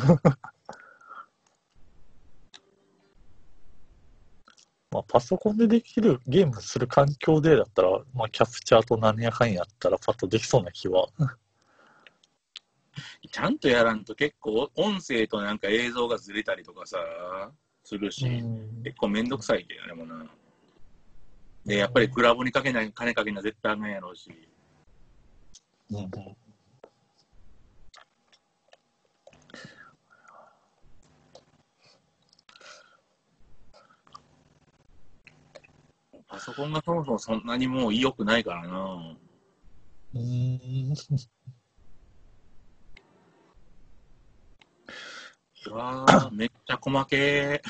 [4.92, 11.08] まあ、パソコンでできるゲームする環境でだったら、まあ、キャプチャーと何やかんやったらパッとできそうな気は。
[13.32, 16.98] ちゃんとやらんと結構音声となんか映像がずれたりとかさ、
[17.84, 18.26] するし、
[18.84, 20.26] 結構めんどくさいで、あれもな。
[21.66, 24.32] で、やっぱりクラブにかけない、金かけな絶対あかんやろうし。
[25.92, 26.10] うん
[36.28, 39.16] パソコンがそもそもそんなにもう良くないからな。
[40.14, 40.20] うー
[40.90, 40.94] ん
[45.68, 47.62] うわーめっちゃ細け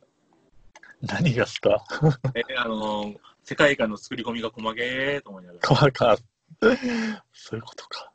[1.00, 1.84] 何がですか？
[1.90, 2.30] ー。
[2.34, 3.18] え、あのー
[3.48, 5.68] 世界観の作り込みが細けーと思いながら。
[5.68, 6.16] 怖か。
[7.32, 8.12] そういうことか。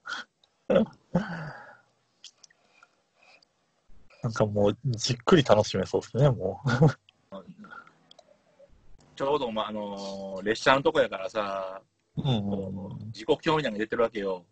[4.23, 6.67] なんかもう、じっくり楽しめそうですね、もう。
[9.15, 11.81] ちょうど、まあ、あのー列車のとこやからさ、
[12.17, 13.11] うんうんうん。
[13.11, 14.45] 時刻表みたいなのが出てるわけよ。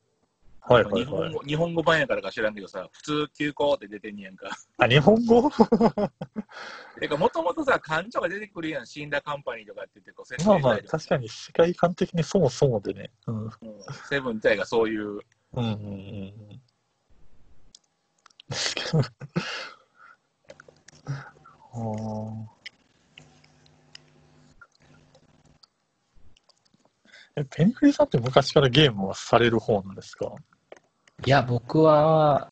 [0.62, 1.04] はいはいはい。
[1.04, 4.50] 日本語日本語版やからか知らんけどさ、普通休校って出てんねやんか。
[4.78, 5.50] あ、日本語？
[7.00, 13.12] てか、もともとさ、感情が出てくるやん、死んだカンパニーとかって言って、こう説まあまあ確かに世界観的にそもそもでね。
[13.28, 13.36] うん。
[13.36, 13.52] うんうん
[14.10, 15.20] セブン自体がそういう、うん
[15.54, 16.62] うんうん。
[27.36, 30.34] あペニクリさんって昔からゲームはされる方なんですか？
[31.26, 32.50] いや、僕は、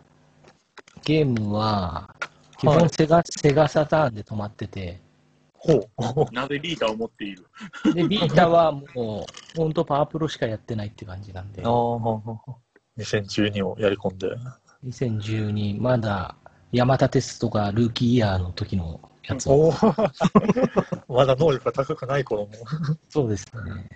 [1.04, 2.14] ゲームは、
[2.60, 5.00] 基はい本セガ、セガサターンで止まってて、
[5.54, 6.34] ほう。
[6.34, 7.46] なぜリーダーを持っている？
[7.94, 8.84] で、ビータはも
[9.56, 11.72] う、ほんとパワープロしかやってないって感じなんであ、あ、
[12.98, 14.28] 2012をやり込んで。
[14.84, 16.36] 2012、まだ、
[16.72, 19.74] 山田テストがルーキーイヤーの時のやつを、おお
[21.16, 22.52] まだ能力が高くない頃も。
[23.10, 23.90] そうですね。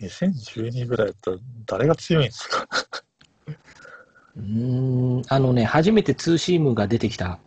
[0.00, 1.36] 2012ぐらいだったら
[1.66, 2.66] 誰が強いんですか？
[4.36, 7.38] うーん、あのね、初めてツーシームが出てきた、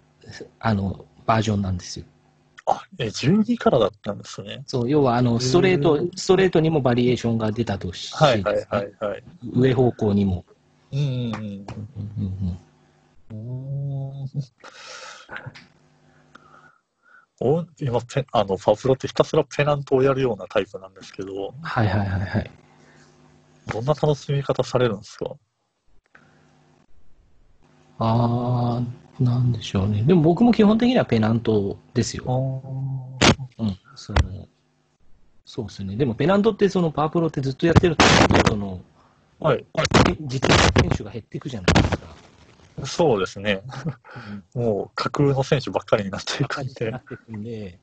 [0.59, 2.05] あの、バージョンなんですよ。
[2.65, 4.63] あ、え、12からだったんですね。
[4.67, 9.23] そう、要は、あの、ストレート、ストレートにもバリエーションが出たとし、はいはいはいはい。
[9.53, 10.45] 上方向にも。
[10.91, 12.57] うんうんうんうん
[13.33, 14.33] うん。
[17.41, 22.51] お今ペ、あの、パブロってひたすらペナントをやるようなタイプなんですけど、はいはいはいはい。
[23.71, 25.31] どんな楽しみ方されるんですか？
[27.99, 28.81] あ
[29.19, 30.03] なんでしょうね。
[30.03, 32.61] でも僕も基本的にはペナントですあよ。
[33.57, 33.77] ーうん。
[33.95, 34.47] その、
[35.45, 35.95] そうですね。
[35.95, 38.05] でもペナントってそのパワープロってずっとやってると、
[38.47, 38.81] その、
[39.39, 39.65] はい。
[40.21, 42.22] 実力選手が減っていくじゃないですか。
[42.85, 43.61] そうですね。
[44.53, 46.97] もう架空の選手ばっかりになっていくんでな。
[46.97, 47.79] っていくんで、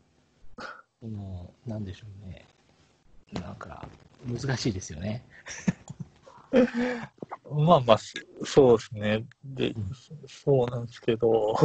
[1.01, 2.47] その、なんでしょうね。
[3.33, 3.87] なんか、
[4.27, 5.25] 難しいですよね。
[7.51, 8.15] まあまあ、そ
[8.45, 9.25] そうですね。
[9.45, 9.91] でん、
[10.27, 11.57] そうなんですけど、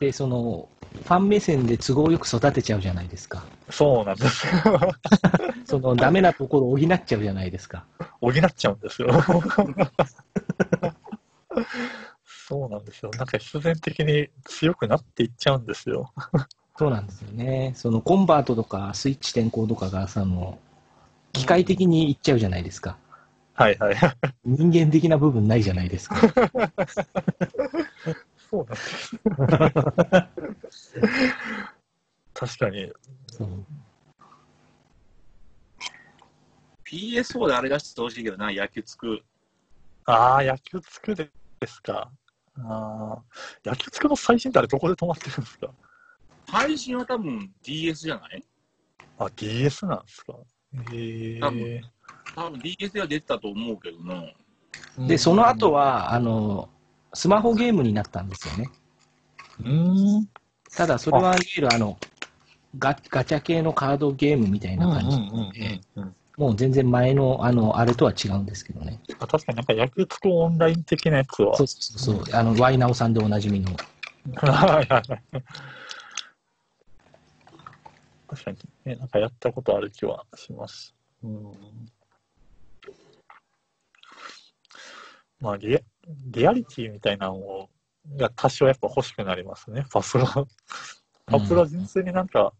[0.00, 0.68] で、その、
[1.04, 3.44] ファン目線で都合よく育てちゃうじゃないですか。
[3.70, 4.52] そうなんですよ。
[5.64, 7.84] その、ダメなところを補っちゃうじゃないですか。
[8.20, 9.08] 補っちゃうんですよ。
[12.48, 13.10] そうなんですよ。
[13.16, 16.12] なんか必然的に強くなっていっちゃうんですよ。
[16.78, 17.72] そうなんですよね。
[17.74, 20.58] その、コンバートとか、スイッチ転向とかが、その、
[21.32, 22.96] 機械的にいっちゃうじゃないですか。
[23.54, 23.96] はいはい。
[24.44, 26.16] 人間的な部分ないじゃないですか。
[28.50, 28.76] そうなんで
[30.70, 30.94] す。
[32.34, 32.92] 確かに。
[33.32, 33.66] そう
[36.84, 39.20] PSO であれ出してほしいけどな、野球つく。
[40.04, 41.28] ああ、野球つくで
[41.66, 42.10] すか。
[42.58, 43.22] ああ、
[43.64, 45.70] 野球つくの最新ってあれどこで止まってるんですか
[46.46, 48.44] 配信は多分 DS じゃない？
[49.18, 50.34] あ、DS なんですか。
[50.92, 51.80] へえ多分
[52.36, 54.22] 多分 DS では出てたと思うけどな。
[55.08, 56.70] で、その後、は、あの、
[57.14, 58.70] スマホゲームになったんですよね。
[59.64, 60.28] うん。
[60.76, 61.98] ただ、それはいわゆる、あの、
[62.78, 69.00] ガガチャ系のカードゲームみたいな感じで、うんもう全然前の、あの、あれとは違うんですけどね。
[69.18, 71.56] あ確かになんか野球つくオンライン的なやつは。
[71.56, 73.70] そうそうそう、あの、ワイナオさんでおなじみの。
[74.34, 75.42] はいはいはい。
[78.28, 80.94] 確かに、ね、なんかやったことある気はします。
[81.22, 81.52] うん。
[85.40, 85.80] まあリア、
[86.30, 87.70] リアリティみたいなのを
[88.16, 90.46] が多少やっぱ欲しくなりますね、パスは。
[91.26, 92.52] パプラ純粋になんか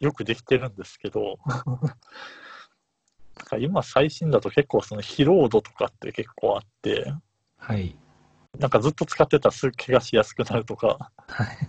[0.00, 7.12] よくできてるんですけど、 なんか今最新だと結構その疲労度とかって結構あって、
[7.58, 7.96] はい。
[8.58, 11.68] なんかずっと使ってたらすぐ怪我しやすくなるとか、はい。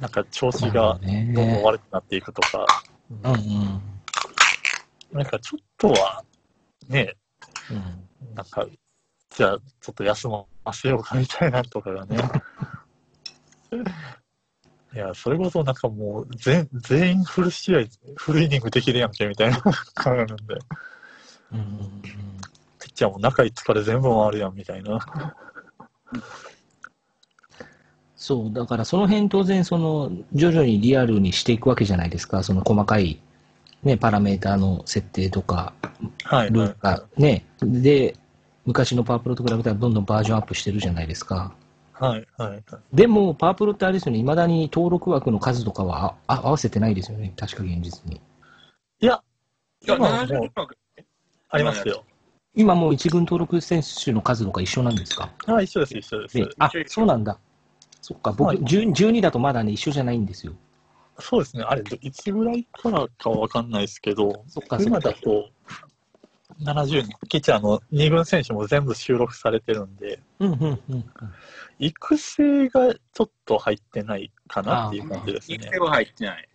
[0.00, 2.66] なんか調子がどんどん悪くなっていくとか、
[3.10, 3.82] うんうん。
[5.12, 6.24] なんかちょっとは
[6.88, 7.14] ね、
[7.70, 8.66] うんなんか、
[9.30, 12.18] じゃあちょっと休ませようかみたいなとかがね。
[14.94, 17.80] いや、それこそなんかもう全全員フル試合、
[18.16, 19.60] フルイニングできるやんけみたいな
[19.94, 20.54] 感じなんで、
[21.52, 22.10] うんピ
[22.88, 24.98] ッチャーも中5日で全部回るやんみたいな。
[28.16, 32.42] そう、だからその辺当然、その、徐々にリアルにしていくわけじゃないですか。
[32.42, 33.20] その細かい、
[33.86, 35.72] ね、パラメーターの設定とか、
[36.24, 36.76] はい、はいルール。
[36.80, 37.46] が、ね。
[37.62, 38.16] で、
[38.64, 41.54] 昔のパワープロと比べたらどんどんバージョンアップしてるじゃないですか。
[41.92, 42.64] はい、はい。
[42.92, 48.20] でも、パワープロってあれですよね、未だに登録枠の数とかはああ合わせてないですよね、確か現実に。
[49.00, 49.22] いや、
[49.86, 50.50] いや、今はも70う
[51.50, 52.04] ありますよ。
[52.56, 55.30] 今もう一軍登録選手の数とか一緒なんですか？
[55.46, 56.38] あ、一緒です、一緒です。
[56.38, 57.38] ね、あそうなんだ。
[58.00, 60.54] そっか、僕、はい10 12だとまだね、一緒じゃないんですよ。
[61.18, 61.62] そうですね。
[61.62, 64.44] あれ、どいつぐらいからかわかんないですけど、
[64.80, 65.12] 今だ。
[65.14, 65.50] と
[66.60, 67.28] 70人。
[67.28, 71.04] ピッチャーの2軍選手も全部収録されてるんで、うんうんうん。
[71.78, 75.68] 育成がちょっと入ってないかなっていう感じですね育。
[75.74, 76.48] 成は入ってない。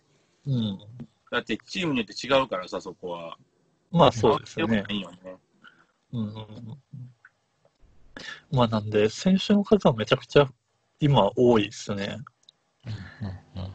[0.46, 0.78] うん。
[1.30, 3.36] だってチームによって違うからさ、そこは。
[3.90, 4.88] まあそうですよねよく。
[4.88, 5.18] ないよね。
[6.12, 6.78] うんうんうん。
[8.50, 10.48] まあなんで、選手の数はめちゃくちゃ
[10.98, 12.18] 今多いですね。
[12.86, 13.72] うんうんうん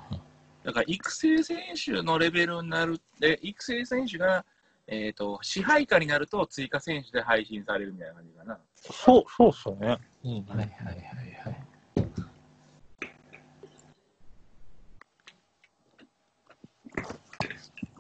[0.68, 4.44] だから育成選手のレベルになるで、育成選手が、
[4.86, 8.60] えー、と支配下になると追加選手で配信されるみたいな感じかな。
[8.76, 9.98] そう、そうっすよね。
[10.26, 10.32] うん。
[10.46, 10.98] はいはいはい
[11.46, 11.58] はい。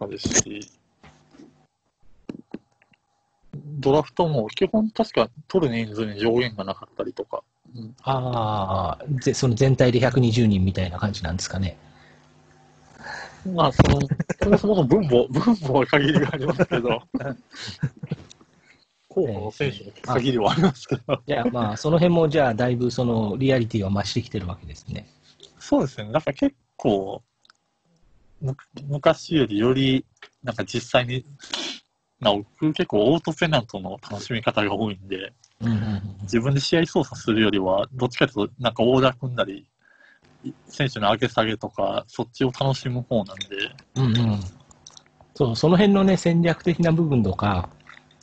[0.02, 0.70] あるし、
[3.80, 7.42] ドラフトも基本確か取る人数に上限がなかったりとか。
[8.04, 11.78] ああ、ぜその全体で120人みたいな感じなんですかね。
[13.54, 14.00] まあ、その、
[14.44, 17.02] そもそもの分母、分母は限りがありますけど、
[19.10, 25.08] 候補の選手に限りはありますけど、 じゃあまあ、その辺もじゃあ、だいぶそのリアリティは増してきてるわけですね。
[25.60, 27.24] そうですね、なんか結構、
[28.42, 28.56] む
[28.88, 30.06] 昔よりより、
[30.44, 31.26] なんか実際に、
[32.20, 36.18] な僕結構オートペナントの楽しみ方が多いんで、うんうん。
[36.24, 39.68] 自分で試合操作するよりは、どっちかというと、なんかオーダー組んだり、
[40.68, 43.46] 選手の上げ下げとか、そっちを楽しむ方なんで、
[43.96, 44.06] うん。
[44.06, 44.44] うんうん。
[45.36, 47.70] そう、その辺のね、戦略的な部分とか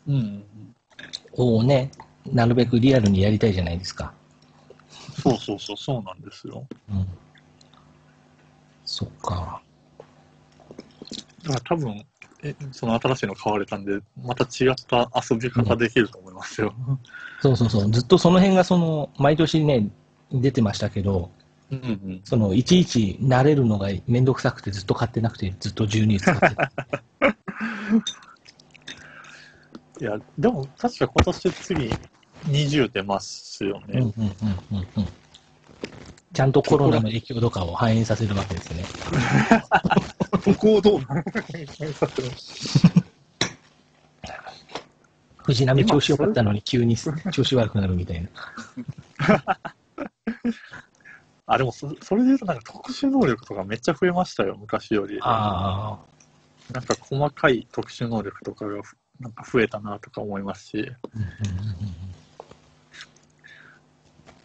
[0.07, 0.45] うん。
[1.33, 1.91] をね、
[2.27, 4.13] なるべくリアルにやりたいじゃないですか。
[5.23, 6.67] そうそうそう、そうなんですよ。
[6.91, 7.07] うん。
[8.85, 9.63] そっか。
[11.45, 12.05] だから多分、
[12.43, 16.75] えその新しいの買われたんで、また違った遊び方できると思いますよ。
[17.41, 17.91] そうそうそう。
[17.91, 19.91] ずっとその辺がその、毎年ね、
[20.31, 21.31] 出てましたけど、
[21.71, 22.21] うんうん。
[22.25, 26.73] その、いちいち慣れるのがめんどくさくてずっと買ってなくて、ずっと12使ってた。
[30.01, 31.91] いや、でも確か今年次
[32.49, 33.87] 20出ますよね。
[33.95, 35.09] うんうんうんうんうん。
[36.33, 38.85] ちゃんとコロナの影響とかを反映させるわけですね。
[40.45, 41.01] ここをどう
[45.45, 48.29] 藤波調子良かったのに急に調子悪くなるみたいな。
[51.47, 55.19] あ、でもそそれで言うとなんか特殊能力とかめっちゃ増えましたよ、昔より。
[55.21, 56.73] ああ。
[56.73, 60.91] なんか細かい特殊能力とかがふなんか増えたなとか思いますし。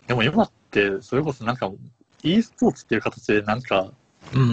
[0.08, 1.72] でも今って、それこそなんか、
[2.24, 3.92] e スポーツっていう形でなんか、
[4.34, 4.46] うんう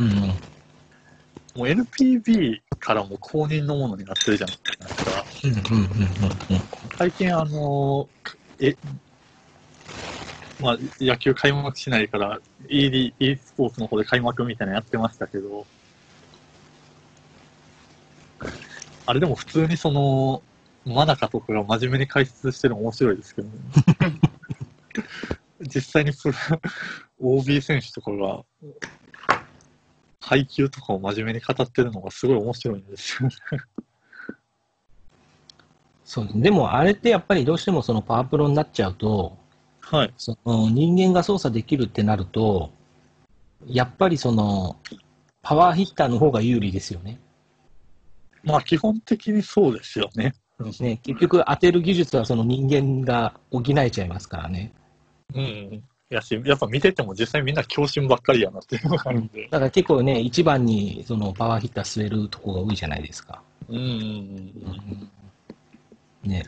[1.57, 5.25] もう NPB からも公認のものになってるじゃないですか。
[5.45, 6.61] うんうんうんうん
[6.99, 8.09] 最近あの、
[8.61, 8.77] え、
[10.61, 15.67] まあ野球開幕しないから e スポーツの方で開幕みたいなのやってましたけど、
[19.07, 20.43] あれでも普通にその、
[20.85, 23.55] マナカとかが真面目に解説してるの面白いですけどね。
[25.63, 26.35] 実際にプロ
[27.21, 28.45] OB 選手とかが、
[30.21, 33.35] 配球とかを真面目に語ってるのがすごい面白いんですよね。
[36.05, 39.37] そうでもあれってやっぱりどうしてもそのパワープロになっちゃうと、
[39.91, 40.15] はい。
[40.17, 42.71] その人間が操作できるってなると、
[43.67, 44.77] やっぱりその
[45.43, 47.21] パワーヒッターの方が有利ですよね。
[48.43, 50.35] まあ基本的にそうですよね。
[50.81, 54.73] ね結局当てる技術はその人間が補えちゃいますからね。
[55.35, 55.83] うん。
[56.09, 59.45] やし、やっぱ見てても実際みんな強心ばっかりやなっていうのがあるんで。
[59.45, 63.41] だから結構ね、一番にそのパワーヒッター据えるとこが多いじゃないですか。
[63.69, 63.83] うんうん
[66.25, 66.31] うん。
[66.31, 66.45] ね。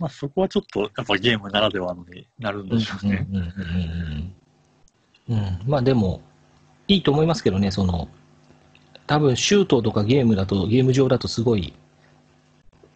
[0.00, 3.28] まあそこはちょっとやっぱゲームならではのになるんでしょうね。
[5.66, 6.22] まあでも、
[6.88, 8.08] いいと思いますけどね、その、
[9.06, 11.74] 多分シュートとかゲームだと、ゲーム上だとすごい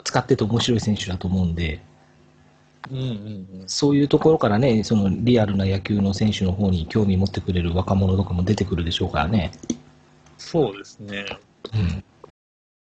[0.02, 1.54] 使ってて面白い選手だと思うん。
[1.54, 1.80] で、
[2.90, 2.98] うん。
[2.98, 3.06] うん。
[3.06, 3.10] う
[3.64, 3.68] ん。
[3.68, 9.52] そういうところからね、そのリアルな野球の選手の方に興味持ってくれる若者とかも出てくるでしょうからね。
[10.38, 11.26] そうですね。
[11.74, 12.04] うん。